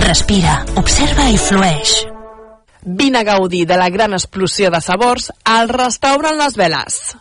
Respira, 0.00 0.62
observa 0.80 1.30
i 1.30 1.38
flueix. 1.38 2.13
Vine 2.84 3.18
a 3.18 3.24
gaudir 3.24 3.66
de 3.66 3.78
la 3.80 3.88
gran 3.88 4.12
explosió 4.12 4.70
de 4.70 4.80
sabors 4.84 5.30
al 5.44 5.70
restaurant 5.70 6.36
Les 6.36 6.56
Veles. 6.60 7.16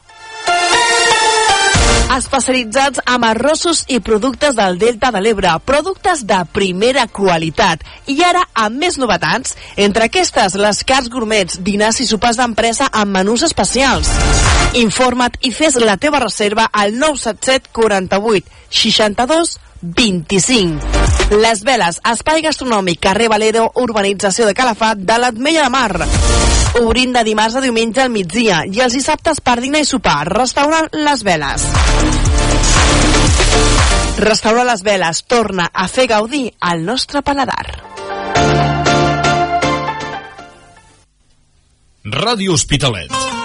Especialitzats 2.13 2.99
amb 3.08 3.23
arrossos 3.30 3.86
i 3.88 4.02
productes 4.04 4.58
del 4.60 4.76
Delta 4.78 5.10
de 5.15 5.21
l'Ebre, 5.23 5.54
productes 5.63 6.26
de 6.28 6.41
primera 6.52 7.08
qualitat. 7.08 7.82
I 8.12 8.19
ara, 8.28 8.43
amb 8.54 8.84
més 8.84 8.99
novetats, 8.99 9.56
entre 9.80 10.12
aquestes, 10.12 10.60
les 10.60 10.84
cars 10.84 11.08
gourmets, 11.10 11.62
dinars 11.63 12.04
i 12.04 12.10
sopars 12.12 12.43
d'empresa 12.43 12.91
amb 12.91 13.15
menús 13.15 13.47
especials. 13.47 14.12
Informa't 14.84 15.39
i 15.47 15.56
fes 15.56 15.80
la 15.80 15.95
teva 15.95 16.19
reserva 16.28 16.67
al 16.73 16.91
977 16.99 17.71
48 17.71 18.52
62 18.84 19.58
25. 19.84 21.38
Les 21.43 21.63
Veles, 21.67 22.00
espai 22.08 22.41
gastronòmic, 22.46 23.02
carrer 23.04 23.28
Valero, 23.32 23.67
urbanització 23.84 24.48
de 24.48 24.56
Calafat, 24.56 25.04
de 25.04 25.17
l'Atmella 25.19 25.65
de 25.67 25.74
Mar. 25.74 26.08
Obrint 26.82 27.13
de 27.13 27.24
dimarts 27.28 27.60
a 27.60 27.62
diumenge 27.62 28.02
al 28.02 28.13
migdia 28.13 28.63
i 28.65 28.82
els 28.82 28.96
dissabtes 28.96 29.43
per 29.43 29.60
dinar 29.62 29.84
i 29.84 29.89
sopar. 29.89 30.24
Restaurant 30.32 30.88
Les 30.96 31.24
Veles. 31.28 31.67
Restaurant 34.24 34.67
Les 34.72 34.84
Veles 34.88 35.24
torna 35.28 35.69
a 35.74 35.88
fer 35.91 36.08
gaudir 36.08 36.48
al 36.62 36.86
nostre 36.86 37.22
paladar. 37.22 37.65
Ràdio 42.04 42.54
Hospitalet. 42.56 43.42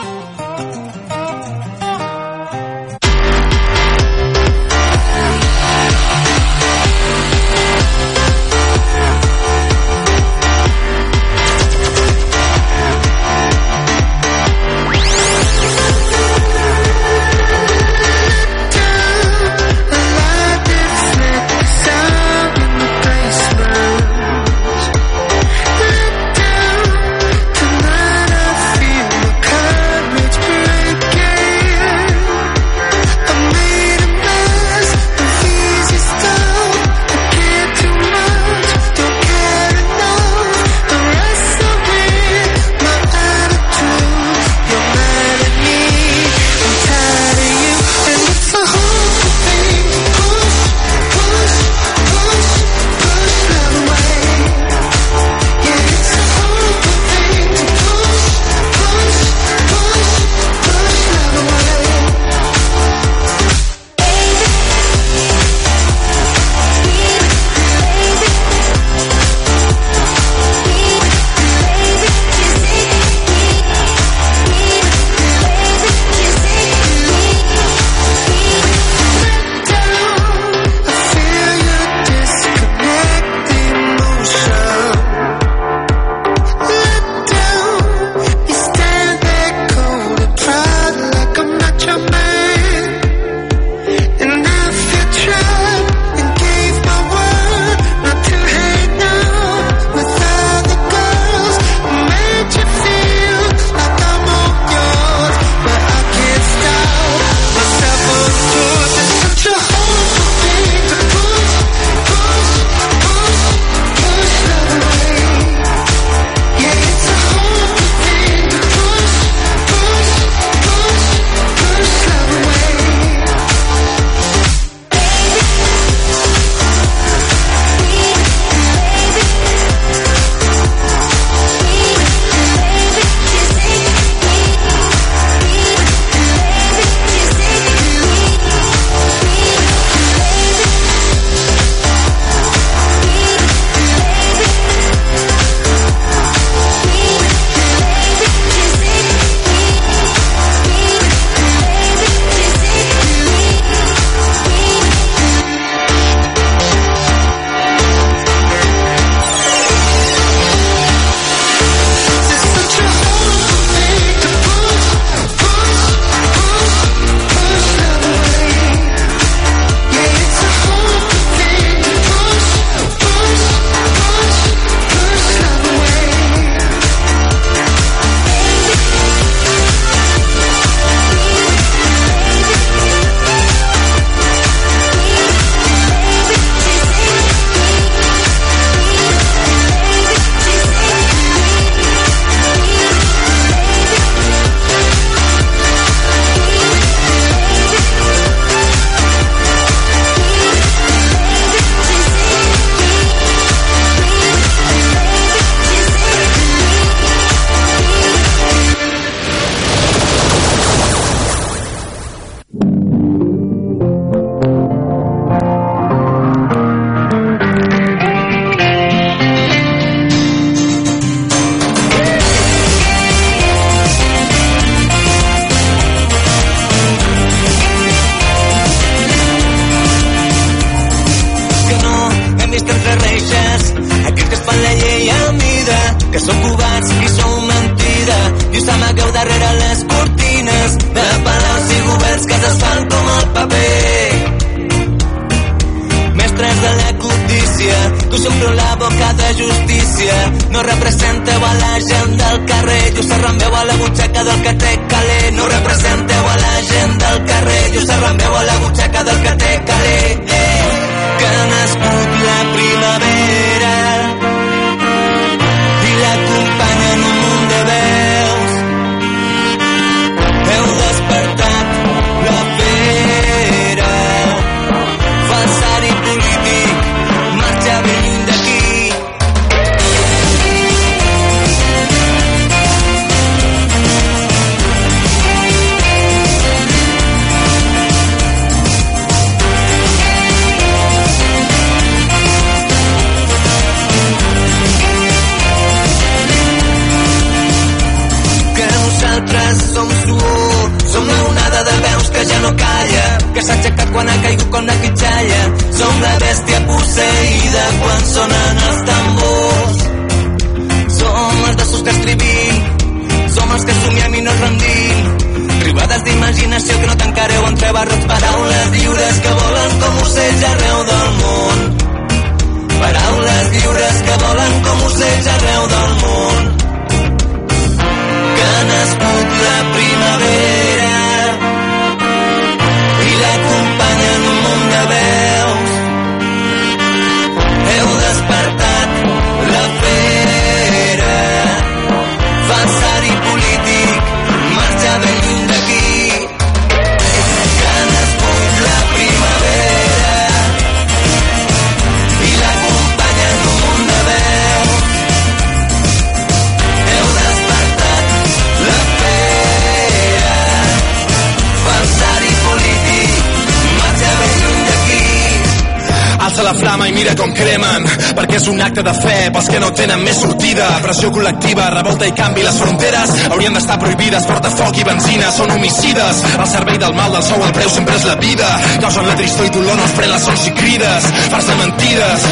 Perquè 368.79 368.91
és 368.95 369.18
pels 369.35 369.49
que 369.53 369.61
no 369.61 369.71
tenen 369.77 370.03
més 370.05 370.21
sortida. 370.21 370.67
Pressió 370.85 371.11
col·lectiva, 371.15 371.69
revolta 371.75 372.09
i 372.09 372.15
canvi. 372.17 372.45
Les 372.47 372.61
fronteres 372.61 373.15
haurien 373.29 373.57
d'estar 373.57 373.79
prohibides. 373.83 374.27
Porta 374.29 374.53
foc 374.55 374.79
i 374.79 374.87
benzina, 374.89 375.31
són 375.35 375.55
homicides. 375.57 376.23
Al 376.39 376.49
servei 376.51 376.79
del 376.83 376.95
mal 376.99 377.15
del 377.15 377.25
sou 377.27 377.43
el 377.45 377.55
preu 377.57 377.71
sempre 377.73 377.97
és 377.99 378.07
la 378.09 378.17
vida. 378.21 378.49
Causen 378.85 379.09
la 379.09 379.17
tristor 379.19 379.49
i 379.49 379.55
dolor, 379.57 379.77
no 379.79 379.89
els 379.89 379.97
pren 379.99 380.15
les 380.15 380.29
sons 380.29 380.47
i 380.49 380.55
crides. 380.61 381.11
Fars 381.33 381.51
de 381.51 381.59
mentides. 381.63 382.29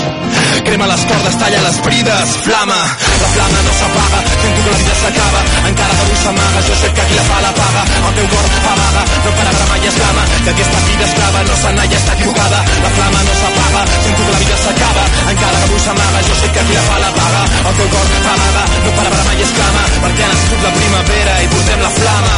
Crema 0.67 0.87
les 0.91 1.03
cordes, 1.07 1.37
talla 1.39 1.61
les 1.63 1.77
brides. 1.85 2.31
Flama, 2.47 2.79
la 3.23 3.29
flama 3.35 3.59
no 3.67 3.73
s'apaga. 3.79 4.21
Sento 4.43 4.63
que 4.65 4.71
la 4.71 4.79
vida 4.81 4.95
s'acaba. 5.03 5.41
Encara 5.71 5.95
l'ús 6.09 6.23
s'amaga. 6.25 6.63
Jo 6.67 6.75
sé 6.81 6.89
que 6.97 7.05
qui 7.09 7.15
la 7.19 7.25
fa 7.29 7.41
la 7.45 7.53
paga. 7.61 7.83
El 8.09 8.15
teu 8.17 8.27
cor 8.33 8.47
amaga. 8.73 9.03
No 9.25 9.31
para 9.37 9.53
mai 9.71 9.87
es 9.87 9.97
clama. 10.01 10.23
Que 10.45 10.51
aquesta 10.51 10.81
vida 10.89 11.05
esclava 11.07 11.45
no 11.51 11.57
s'anà 11.63 11.85
i 11.87 11.95
està 12.01 12.19
equivocada. 12.19 12.59
La 12.83 12.91
flama 12.97 13.21
no 13.29 13.35
s'apaga. 13.43 13.83
Sento 14.07 14.23
que 14.27 14.33
la 14.33 14.41
vida 14.43 14.57
s'acaba. 14.65 15.05
Encara 15.35 15.65
l'ús 15.71 15.83
s'amaga. 15.87 16.25
Jo 16.29 16.35
sé 16.41 16.51
que 16.55 16.67
qui 16.67 16.75
la 16.75 16.86
fa 16.89 16.99
la 17.05 17.11
paga. 17.19 17.43
El 17.69 17.75
teu 17.81 17.89
cor 17.95 18.07
amaga. 18.35 18.63
No 18.85 18.91
para 18.99 19.25
mai 19.27 19.43
es 19.47 19.53
clama. 19.57 19.83
Perquè 20.05 20.23
ha 20.27 20.31
nascut 20.35 20.63
la 20.69 20.73
primavera 20.79 21.35
i 21.43 21.51
portem 21.55 21.83
la 21.87 21.93
flama. 21.99 22.37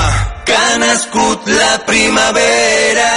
Que 0.48 0.56
ha 0.62 0.78
nascut 0.84 1.52
la 1.58 1.72
primavera. 1.92 3.12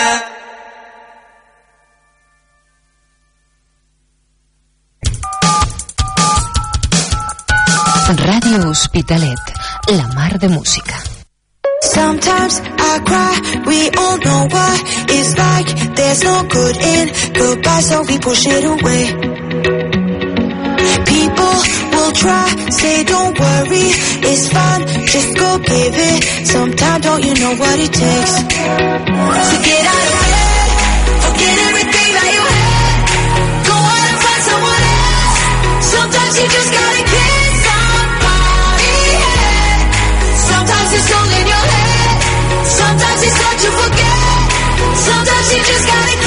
Ràdio 8.12 8.68
Hospitalet, 8.70 9.54
la 9.88 10.08
mar 10.16 10.38
de 10.38 10.50
música. 10.50 10.98
Sometimes 11.82 12.62
I 12.78 13.00
cry, 13.08 13.64
we 13.66 13.90
all 13.98 14.18
know 14.18 14.48
why 14.52 14.80
It's 15.10 15.36
like 15.38 15.96
there's 15.96 16.24
no 16.24 16.44
good 16.44 16.78
in 16.78 17.08
goodbye 17.34 17.82
So 17.82 18.04
we 18.04 18.20
push 18.20 18.46
it 18.46 18.64
away 18.66 19.81
try, 22.14 22.48
say 22.70 23.04
don't 23.04 23.38
worry 23.40 23.88
It's 24.30 24.48
fine, 24.52 24.82
just 25.08 25.38
go 25.38 25.60
give 25.60 25.96
it. 25.96 26.20
Sometimes 26.48 27.04
don't 27.06 27.24
you 27.24 27.34
know 27.36 27.54
what 27.56 27.80
it 27.80 27.92
takes? 27.94 28.34
To 28.42 29.58
get 29.68 29.84
out 29.94 30.06
of 30.08 30.16
bed 30.22 30.52
Forget 31.26 31.56
everything 31.70 32.10
that 32.18 32.30
you 32.36 32.44
had. 32.52 33.02
Go 33.68 33.76
out 33.76 34.04
and 34.12 34.18
find 34.24 34.42
someone 34.50 34.84
else. 34.92 35.40
Sometimes 35.96 36.34
you 36.40 36.48
just 36.52 36.72
gotta 36.76 37.04
kiss 37.12 37.54
somebody 37.68 38.96
yeah. 39.22 39.78
Sometimes 40.52 40.90
it's 40.98 41.10
all 41.16 41.30
in 41.40 41.46
your 41.48 41.66
head. 41.72 42.18
Sometimes 42.68 43.22
it's 43.28 43.40
hard 43.42 43.60
to 43.66 43.70
forget. 43.82 44.40
Sometimes 45.08 45.48
you 45.54 45.60
just 45.64 45.86
gotta 45.88 46.21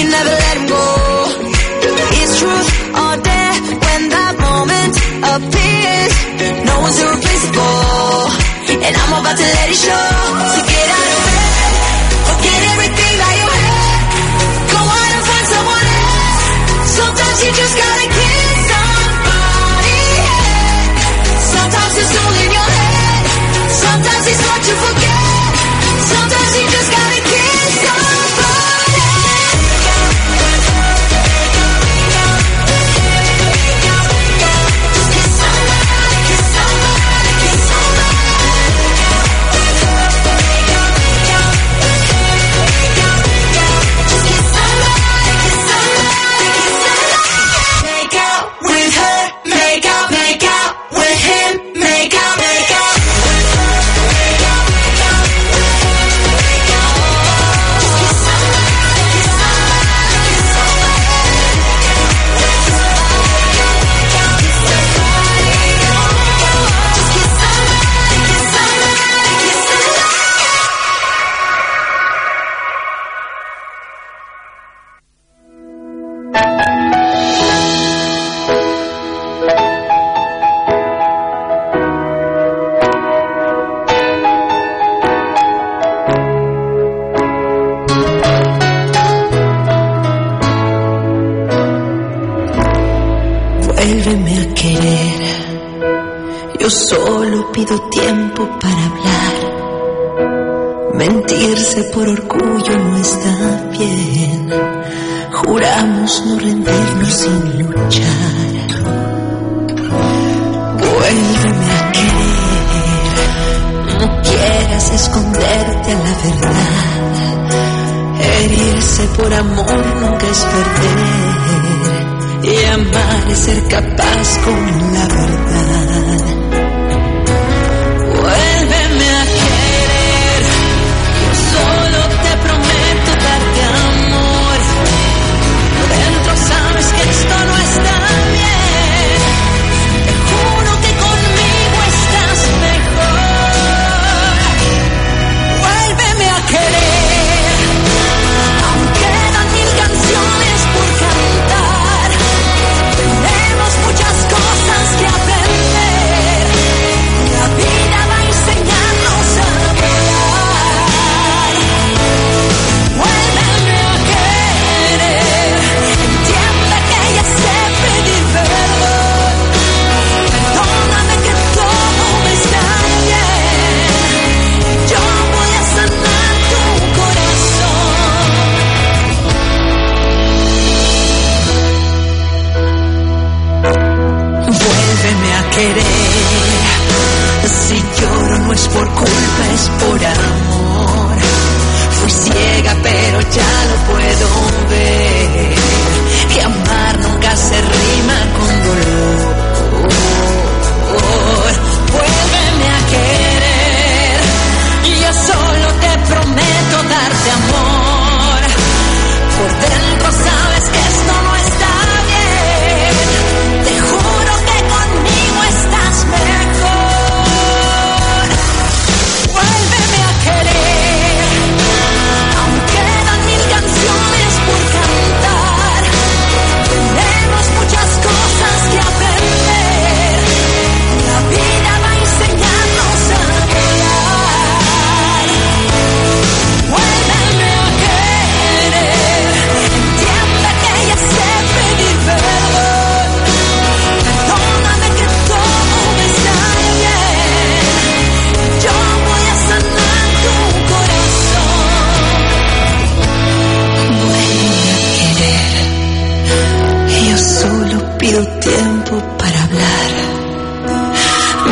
you 0.00 0.08
never 0.08 0.30
let 0.30 0.56
him 0.56 0.66
go. 0.66 0.84
It's 2.20 2.38
truth 2.40 2.68
or 3.02 3.14
dare 3.20 3.54
when 3.84 4.02
that 4.14 4.34
moment 4.46 4.94
appears. 5.34 6.12
No 6.64 6.74
one's 6.80 6.98
irreplaceable. 7.04 8.80
And 8.86 8.94
I'm 8.96 9.12
about 9.20 9.36
to 9.36 9.46
let 9.56 9.68
it 9.68 9.76
show. 9.76 10.09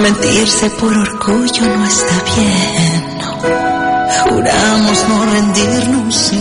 Mentirse 0.03 0.71
por 0.71 0.97
orgullo 0.97 1.77
no 1.77 1.85
está 1.85 2.23
bien. 2.37 3.19
Juramos 4.23 5.09
no 5.09 5.27
rendirnos 5.27 6.33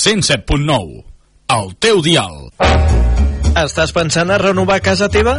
.9 0.00 1.02
El 1.52 1.66
teu 1.76 1.98
dial. 2.00 2.46
Estàs 3.60 3.92
pensant 3.92 4.30
a 4.32 4.38
renovar 4.40 4.78
casa 4.80 5.10
teva? 5.12 5.34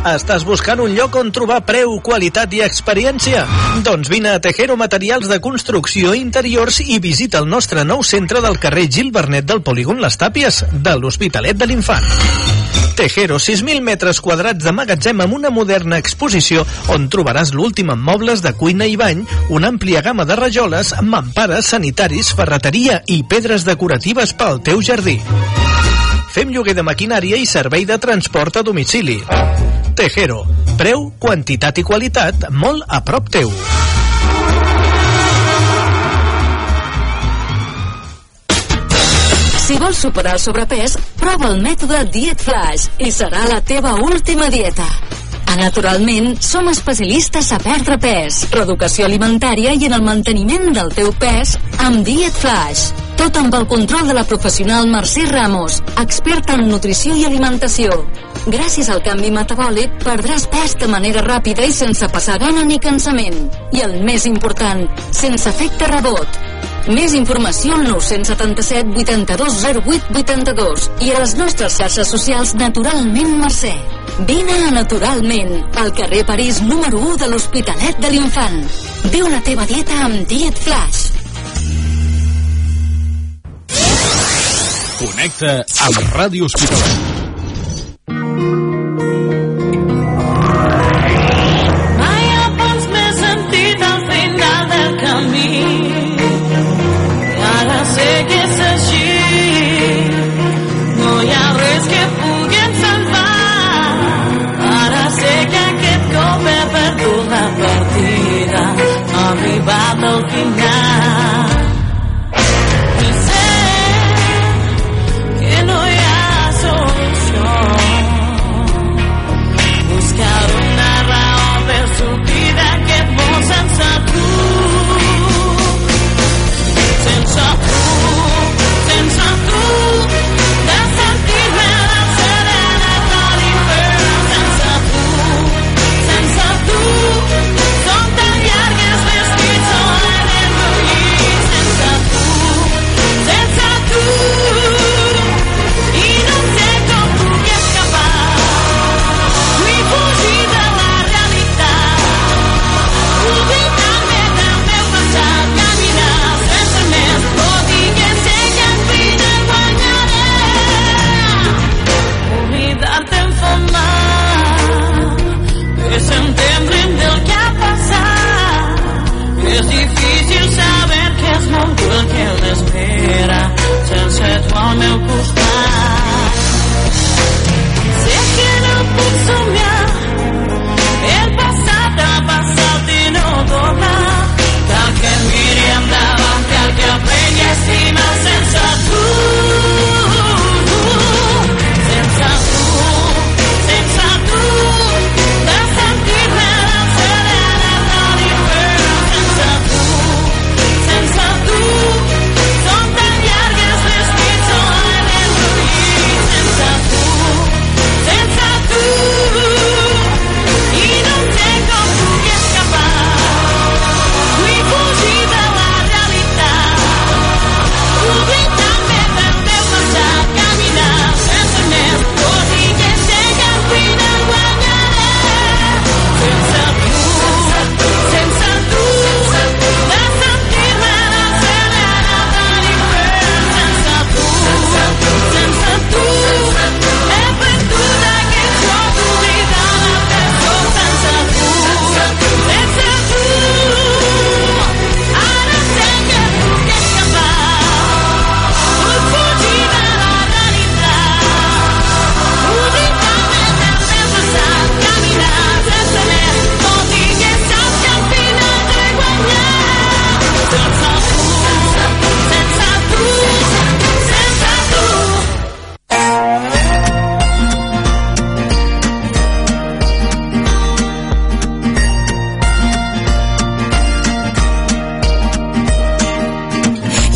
Estàs 0.00 0.46
buscant 0.48 0.80
un 0.80 0.94
lloc 0.96 1.12
on 1.20 1.28
trobar 1.28 1.58
preu, 1.68 1.98
qualitat 2.00 2.54
i 2.56 2.62
experiència? 2.64 3.42
Doncs 3.84 4.08
vine 4.08 4.30
a 4.32 4.40
Tejero 4.40 4.72
Materials 4.80 5.28
de 5.28 5.36
Construcció 5.44 6.14
Interiors 6.16 6.78
i 6.80 6.96
visita 7.04 7.36
el 7.42 7.48
nostre 7.52 7.84
nou 7.84 8.00
centre 8.00 8.40
del 8.40 8.56
carrer 8.58 8.86
Gil 8.88 9.10
Bernet 9.12 9.44
del 9.44 9.60
Polígon 9.60 10.00
Les 10.00 10.16
Tàpies, 10.16 10.62
de 10.72 10.94
l'Hospitalet 10.96 11.58
de 11.60 11.68
l'Infant. 11.68 12.06
Tejero, 12.96 13.36
6.000 13.36 13.84
metres 13.84 14.22
quadrats 14.24 14.64
de 14.64 14.72
magatzem 14.72 15.20
amb 15.20 15.36
una 15.36 15.52
moderna 15.52 16.00
exposició 16.00 16.64
on 16.96 17.10
trobaràs 17.12 17.52
l'últim 17.52 17.92
en 17.92 18.00
mobles 18.00 18.40
de 18.40 18.54
cuina 18.56 18.88
i 18.88 18.96
bany, 18.96 19.26
una 19.52 19.68
àmplia 19.68 20.00
gamma 20.00 20.24
de 20.24 20.38
rajoles, 20.40 20.94
mampares, 21.02 21.68
sanitaris, 21.74 22.32
ferreteria 22.40 23.02
i 23.04 23.20
pedres 23.28 23.68
decoratives 23.68 24.32
pel 24.32 24.64
teu 24.64 24.80
jardí. 24.80 25.18
Fem 26.32 26.56
lloguer 26.56 26.76
de 26.78 26.86
maquinària 26.88 27.36
i 27.36 27.44
servei 27.44 27.84
de 27.84 28.00
transport 28.00 28.62
a 28.62 28.64
domicili. 28.64 29.20
Tejero, 30.00 30.46
preu, 30.80 31.02
quantitat 31.20 31.76
i 31.76 31.82
qualitat 31.84 32.46
molt 32.56 32.86
a 32.88 33.02
prop 33.04 33.26
teu. 33.28 33.50
Si 39.60 39.76
vols 39.76 40.00
superar 40.00 40.38
el 40.38 40.40
sobrepès, 40.40 40.96
prova 41.20 41.50
el 41.50 41.60
mètode 41.60 42.00
Diet 42.16 42.40
Flash 42.40 42.88
i 42.96 43.12
serà 43.12 43.44
la 43.50 43.60
teva 43.60 43.92
última 44.00 44.48
dieta. 44.48 44.88
A 45.52 45.60
Naturalment, 45.60 46.32
som 46.40 46.72
especialistes 46.72 47.52
a 47.52 47.60
perdre 47.60 48.00
pes, 48.00 48.46
reeducació 48.56 49.04
alimentària 49.04 49.76
i 49.76 49.84
en 49.90 50.00
el 50.00 50.08
manteniment 50.08 50.70
del 50.80 50.96
teu 50.96 51.12
pes 51.20 51.58
amb 51.76 52.00
Diet 52.08 52.40
Flash. 52.40 53.09
Tot 53.20 53.36
amb 53.36 53.52
el 53.52 53.66
control 53.68 54.06
de 54.08 54.14
la 54.16 54.22
professional 54.24 54.86
Mercè 54.88 55.26
Ramos, 55.28 55.74
experta 56.00 56.54
en 56.56 56.70
nutrició 56.70 57.12
i 57.18 57.26
alimentació. 57.28 57.92
Gràcies 58.46 58.88
al 58.88 59.02
canvi 59.04 59.28
metabòlic, 59.34 59.98
perdràs 60.00 60.46
pes 60.48 60.72
de 60.80 60.88
manera 60.88 61.20
ràpida 61.26 61.66
i 61.68 61.74
sense 61.76 62.08
passar 62.14 62.38
gana 62.40 62.64
ni 62.64 62.78
cansament. 62.80 63.36
I 63.76 63.84
el 63.84 63.98
més 64.08 64.24
important, 64.30 64.86
sense 65.12 65.52
efecte 65.52 65.90
rebot. 65.92 66.40
Més 66.88 67.12
informació 67.12 67.76
al 67.76 67.84
977 67.90 68.96
82 69.04 69.60
08 69.68 70.16
82 70.22 70.88
i 71.04 71.12
a 71.12 71.20
les 71.20 71.36
nostres 71.36 71.76
xarxes 71.76 72.16
socials 72.16 72.56
Naturalment 72.56 73.36
Mercè. 73.44 73.76
Vine 74.32 74.56
a 74.64 74.72
Naturalment, 74.80 75.58
al 75.76 75.92
carrer 75.92 76.24
París 76.24 76.64
número 76.64 77.04
1 77.12 77.20
de 77.20 77.32
l'Hospitalet 77.34 78.00
de 78.00 78.16
l'Infant. 78.16 78.60
Viu 79.12 79.28
la 79.28 79.44
teva 79.44 79.68
dieta 79.68 80.06
amb 80.08 80.24
Diet 80.24 80.56
Flash. 80.56 81.09
Connecta 85.00 85.64
amb 85.86 86.12
Ràdio 86.12 86.44
Hospitalet. 86.44 87.29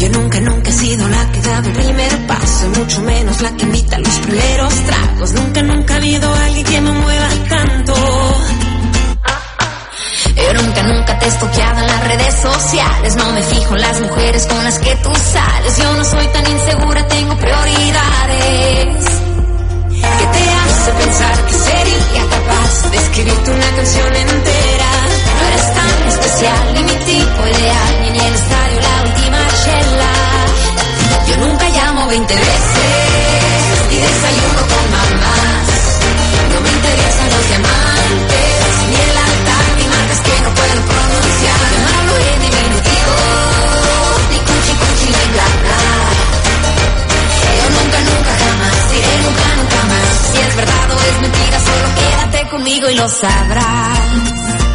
Yo 0.05 0.11
nunca, 0.11 0.38
nunca 0.38 0.68
he 0.68 0.72
sido 0.72 1.09
la 1.09 1.32
que 1.32 1.40
da 1.40 1.59
el 1.61 1.72
primer 1.72 2.26
paso, 2.26 2.66
y 2.66 2.78
mucho 2.78 3.00
menos 3.00 3.40
la 3.40 3.57
que 3.57 3.64
invita 3.64 3.96
a 3.96 4.00
los 4.00 4.18
primeros 4.18 4.74
tragos. 4.84 5.32
Nunca, 5.32 5.62
nunca 5.62 5.94
ha 5.94 5.96
habido 5.96 6.34
alguien 6.34 6.66
que 6.66 6.80
me 6.82 6.92
mueva 6.92 7.28
tanto. 7.48 7.94
Yo 10.36 10.62
nunca, 10.62 10.82
nunca 10.82 11.18
te 11.18 11.24
he 11.24 11.28
estoqueado 11.28 11.80
en 11.80 11.86
las 11.86 12.05
redes 12.05 12.34
sociales. 12.34 13.16
No 13.16 13.32
me 13.32 13.42
fijo 13.44 13.74
en 13.76 13.80
las 13.80 14.00
mujeres 14.02 14.46
con 14.46 14.62
las 14.62 14.78
que 14.78 14.94
tú 14.96 15.11
sales. 15.14 15.78
Yo 15.78 15.94
no 15.94 16.05
soy 16.05 16.26
tan 16.28 16.50
insegura, 16.50 17.09
tengo 17.09 17.36
prioridades. 17.38 19.07
¿Qué 19.88 20.26
te 20.26 20.44
hace 20.52 20.92
pensar 21.02 21.46
que 21.46 21.55
sería 21.55 22.22
capaz 22.28 22.90
de 22.90 22.96
escribirte 22.98 23.50
una 23.52 23.70
canción 23.74 24.16
entera? 24.16 24.90
No 25.40 25.48
eres 25.48 25.74
tan 25.74 26.09
especial, 26.09 26.74
ni 26.74 26.82
mi 26.82 26.94
tipo 27.07 27.46
ideal, 27.46 28.02
ni 28.02 28.09
en 28.09 28.16
el 28.16 28.34
estadio 28.34 28.80
la 28.82 29.03
Yo 31.26 31.36
nunca 31.38 31.68
llamo 31.70 32.06
20 32.06 32.34
veces 32.34 32.50
y 33.90 33.96
desayuno 33.96 34.60
con 34.60 34.84
mamás. 34.92 35.68
No 36.52 36.60
me 36.60 36.68
interesan 36.68 37.28
los 37.30 37.48
diamantes, 37.48 38.56
ni 38.90 38.96
el 38.96 39.16
altar, 39.16 39.64
ni 39.78 39.86
marcas 39.88 40.20
que 40.20 40.34
no 40.44 40.50
puedo 40.54 40.74
pronunciar. 40.92 41.60
No 41.80 41.88
hablo 41.96 42.14
en 42.28 42.40
diminutivo, 42.44 43.16
ni 44.30 44.38
cuchi 44.38 44.74
cuchi, 44.80 45.06
ni 45.16 45.24
bla. 45.32 45.48
Yo 47.56 47.66
nunca, 47.76 47.98
nunca 48.10 48.32
jamás 48.44 48.90
diré 48.92 49.14
nunca, 49.24 49.46
nunca 49.56 49.80
más. 49.92 50.08
Si 50.30 50.38
es 50.40 50.56
verdad 50.56 50.90
o 50.90 51.00
es 51.08 51.20
mentira, 51.22 51.58
solo 51.58 51.86
quédate 51.98 52.48
conmigo 52.50 52.90
y 52.90 52.94
lo 52.96 53.08
sabrás. 53.08 54.73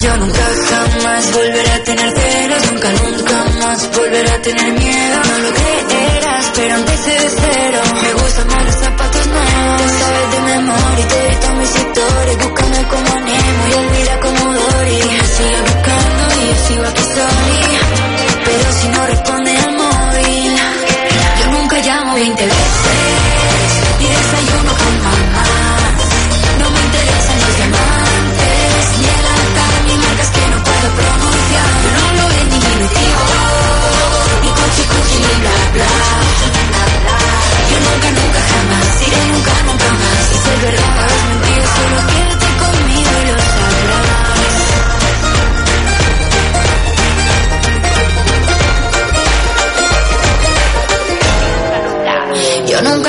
Yo 0.00 0.16
nunca 0.16 0.46
jamás 0.70 1.32
volveré 1.32 1.70
a 1.72 1.84
tener 1.84 2.10
celos, 2.12 2.70
nunca, 2.70 2.88
nunca 2.92 3.44
más 3.58 3.90
volveré 3.96 4.30
a 4.30 4.42
tener 4.42 4.72
miedo. 4.72 5.16
No 5.24 5.38
lo 5.38 5.50
creerás, 5.54 6.52
pero 6.54 6.74
empecé 6.76 7.10
de 7.10 7.30
cero. 7.30 7.80
Me 8.02 8.12
gustan 8.12 8.46
más 8.46 8.64
los 8.64 8.74
zapatos 8.76 9.26
nuevos. 9.26 9.90
Sabes 9.98 10.30
de 10.30 10.40
memoria 10.40 11.00
y 11.00 11.08
te 11.08 11.26
edito 11.26 11.54
mis 11.54 11.74
historias. 11.74 12.36
Búscame 12.38 12.88
como 12.88 13.20
Nemo 13.20 13.66
y 13.68 13.74
olvida 13.74 13.87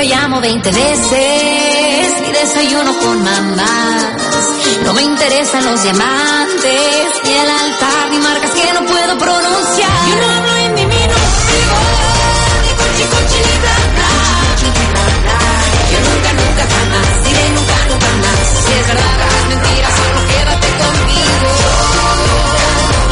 llamo 0.09 0.41
20 0.41 0.71
veces 0.71 2.13
y 2.27 2.31
desayuno 2.31 2.97
con 2.99 3.23
mamás. 3.23 4.13
No 4.83 4.93
me 4.93 5.03
interesan 5.03 5.65
los 5.65 5.83
diamantes, 5.83 7.05
ni 7.23 7.31
el 7.31 7.49
altar, 7.49 8.09
ni 8.11 8.19
marcas 8.19 8.51
que 8.51 8.73
no 8.73 8.85
puedo 8.85 9.17
pronunciar. 9.17 9.91
Yo 10.09 10.15
no 10.15 10.29
hablo 10.29 10.55
en 10.57 10.75
diminutivo, 10.75 11.79
ni 12.63 12.71
cuchi 12.79 13.03
cuchi, 13.11 13.39
ni 13.47 13.57
bla 13.63 13.77
bla. 13.93 14.11
Yo 15.91 15.99
nunca, 15.99 16.33
nunca 16.33 16.63
jamás. 16.75 17.28
es 18.71 18.87
verdad 18.87 19.17
o 19.19 19.29
es 19.29 19.93
solo 19.99 20.19
quédate 20.29 20.69
conmigo. 20.81 21.49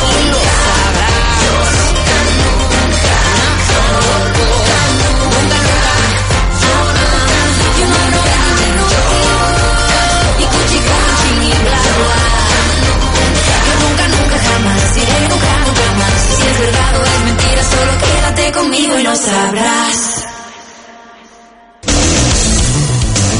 Y 0.08 0.24
lo 0.32 0.42
sabrás. 0.64 1.42
Nunca, 1.88 2.18
nunca, 2.38 2.80
nunca, 2.88 4.82
nunca, 5.02 5.60
nunca. 5.68 5.96
You 7.78 7.86
are 7.86 8.10
no 8.14 8.20
DJ 8.26 8.66
Rubio, 8.78 9.38
y 10.38 10.46
Gucci, 10.52 10.80
Gucci, 10.88 11.32
y 11.42 11.54
bla, 11.64 11.82
bla. 11.98 12.24
Yo 13.66 13.74
nunca, 13.84 14.06
nunca, 14.16 14.38
jamás 14.48 14.98
iré 15.02 15.18
nunca, 15.32 15.52
nunca 15.66 15.88
más. 16.02 16.20
Si 16.38 16.44
es 16.48 16.58
verdad 16.60 16.92
o 16.98 17.04
es 17.04 17.20
mentira, 17.28 17.62
solo 17.74 17.94
quédate 18.04 18.52
conmigo 18.52 18.94
y 19.00 19.04
lo 19.04 19.16
sabrás. 19.16 19.98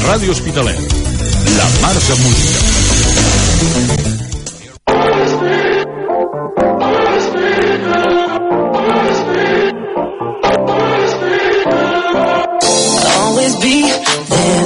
Ràdio 0.08 0.30
Hospitalet 0.32 1.07
La 1.56 1.68
Marca 1.80 2.14
Música. 2.16 2.58
Always 13.16 13.56
be 13.62 13.82
there. 14.28 14.57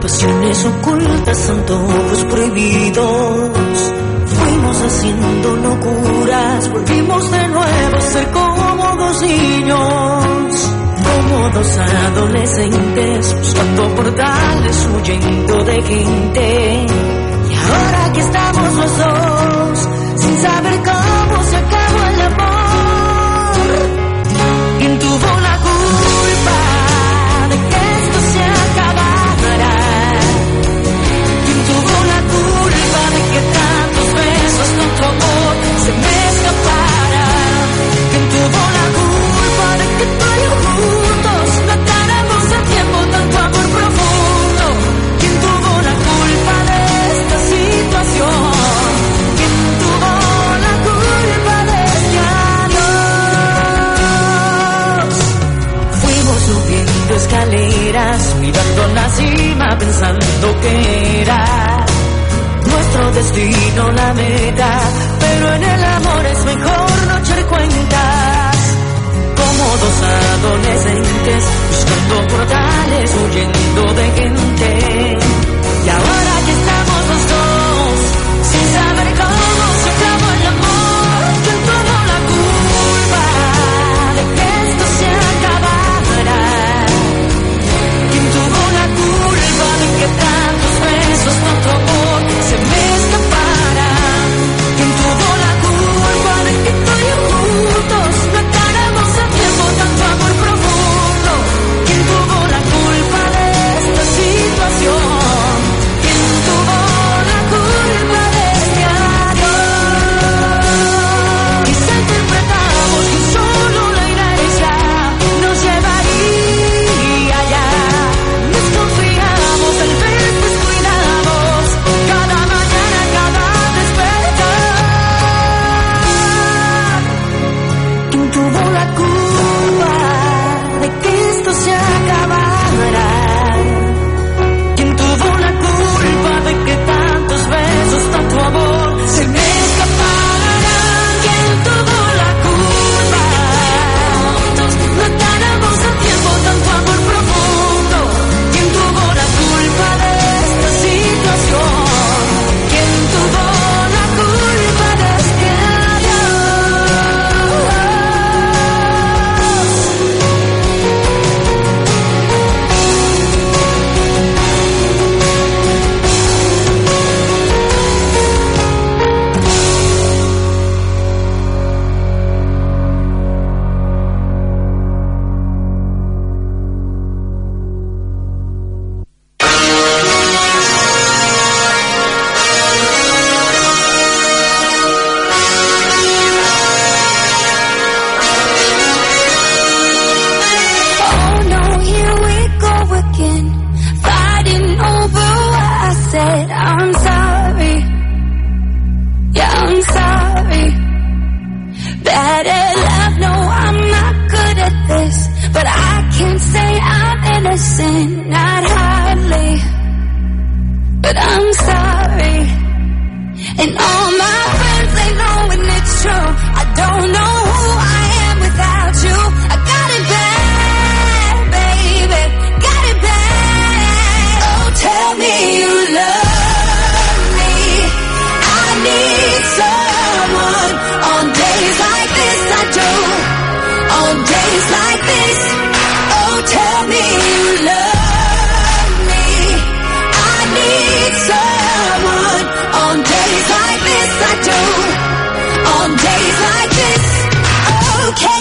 Pasiones 0.00 0.64
ocultas, 0.64 1.50
antojos 1.50 2.24
prohibidos. 2.30 3.92
Fuimos 4.26 4.82
haciendo 4.82 5.56
locuras, 5.56 6.70
volvimos 6.70 7.30
de 7.30 7.48
nuevo 7.48 7.96
a 7.96 8.00
ser 8.00 8.30
como 8.30 8.96
dos 8.96 9.22
niños. 9.22 10.70
Como 11.04 11.50
dos 11.50 11.78
adolescentes, 11.78 13.36
buscando 13.38 13.94
portales, 13.94 14.88
huyendo 14.96 15.64
de 15.64 15.82
gente. 15.82 16.86
Y 17.50 17.54
ahora 17.54 18.12
que 18.12 18.20
estamos 18.20 18.74
los 18.74 18.98
dos, 18.98 19.88
sin 20.16 20.36
saber 20.38 20.80
cómo 20.84 21.09
se 35.84 35.92
me 35.92 36.14
escapara? 36.30 37.26
¿Quién 38.10 38.24
tuvo 38.34 38.62
la 38.78 38.86
culpa 38.98 39.68
de 39.80 39.86
que 39.96 40.06
tú 40.20 40.30
juntos 40.66 41.46
no 41.68 41.74
tardamos 41.90 42.44
a 42.58 42.60
tiempo 42.72 42.98
tanto 43.14 43.36
amor 43.38 43.66
profundo? 43.76 44.64
¿Quién 45.20 45.34
tuvo 45.44 45.72
la 45.88 45.94
culpa 46.06 46.56
de 46.68 46.78
esta 47.16 47.38
situación? 47.54 48.90
¿Quién 49.38 49.54
tuvo 49.82 50.12
la 50.66 50.74
culpa 50.86 51.56
de 51.70 51.78
este 51.98 52.18
adiós? 53.50 54.34
Fuimos 56.02 56.38
subiendo 56.50 57.12
escaleras, 57.22 58.20
mirando 58.40 58.82
la 58.98 59.06
cima, 59.18 59.66
pensando 59.78 60.46
que 60.60 60.72
era 61.22 61.40
nuestro 62.66 63.02
destino 63.12 63.82
la 63.92 64.12
meta. 64.14 64.70
Pero 65.30 65.54
en 65.54 65.62
el 65.62 65.84
amor 65.84 66.26
es 66.26 66.44
mejor 66.44 67.06
no 67.08 67.18
echar 67.18 67.46
cuentas. 67.46 68.56
Como 69.40 69.64
dos 69.82 69.98
adolescentes, 70.02 71.44
buscando 71.70 72.16
portales, 72.34 73.10
huyendo 73.22 73.82
de 73.94 74.06
gente. 74.18 74.68
Y 75.86 75.88
ahora 75.88 76.34
que 76.46 76.52
estamos 76.58 77.00
los 77.10 77.22
dos, 77.32 77.96
sin 78.50 78.66
saber 78.76 79.08
cómo 79.20 79.64
se 79.82 79.88
acabó 79.94 80.28
el 80.38 80.44
amor, 80.54 81.20
¿quién 81.44 81.58
tuvo 81.68 81.96
la 82.10 82.18
culpa 82.30 83.24
de 84.16 84.22
que 84.34 84.46
esto 84.66 84.84
se 84.98 85.08
acabara? 85.30 86.40
¿Quién 88.10 88.26
tuvo 88.34 88.62
la 88.78 88.86
culpa 88.98 89.68
de 89.80 89.88
que 89.98 90.06
tantos 90.24 90.74
besos, 90.84 91.36
tanto 91.44 91.89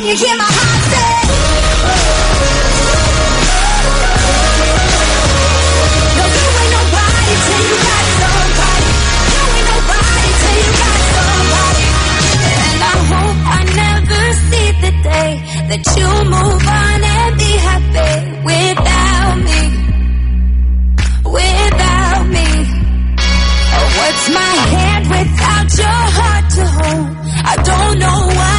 you 0.09 0.15
hear 0.15 0.37
my 0.37 0.49
heart 0.49 0.81
say? 0.89 1.13
No, 6.17 6.23
you 6.33 6.47
ain't 6.61 6.73
you 7.69 7.77
got 7.89 8.05
somebody. 8.17 8.89
You 9.33 9.41
ain't 9.53 9.69
you 10.65 10.71
got 10.81 10.99
somebody. 11.13 11.85
And 12.65 12.79
I 12.81 12.95
hope 13.11 13.39
I 13.53 13.61
never 13.83 14.21
see 14.49 14.69
the 14.81 14.93
day 15.13 15.31
that 15.69 15.83
you 15.93 16.09
move 16.33 16.63
on 16.81 16.99
and 17.13 17.31
be 17.37 17.51
happy 17.69 18.13
without 18.49 19.35
me. 19.47 19.61
Without 21.37 22.23
me. 22.33 22.49
Oh, 23.77 23.87
what's 23.99 24.25
my 24.41 24.55
hand 24.73 25.03
without 25.13 25.69
your 25.77 26.01
heart 26.17 26.45
to 26.57 26.63
hold? 26.77 27.09
I 27.51 27.55
don't 27.61 27.99
know 27.99 28.19
what 28.39 28.58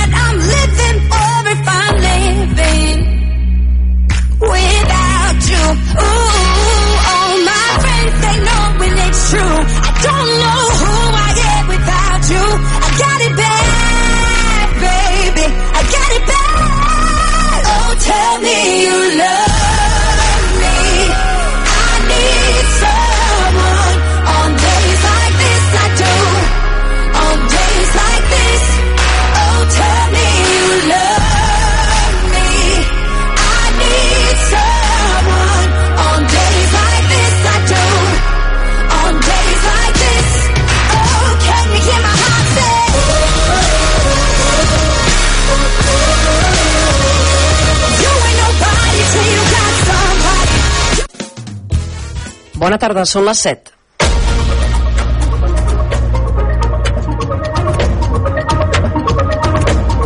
Bona 52.71 52.79
tarda, 52.79 53.03
són 53.03 53.25
les 53.27 53.41
7. 53.43 53.73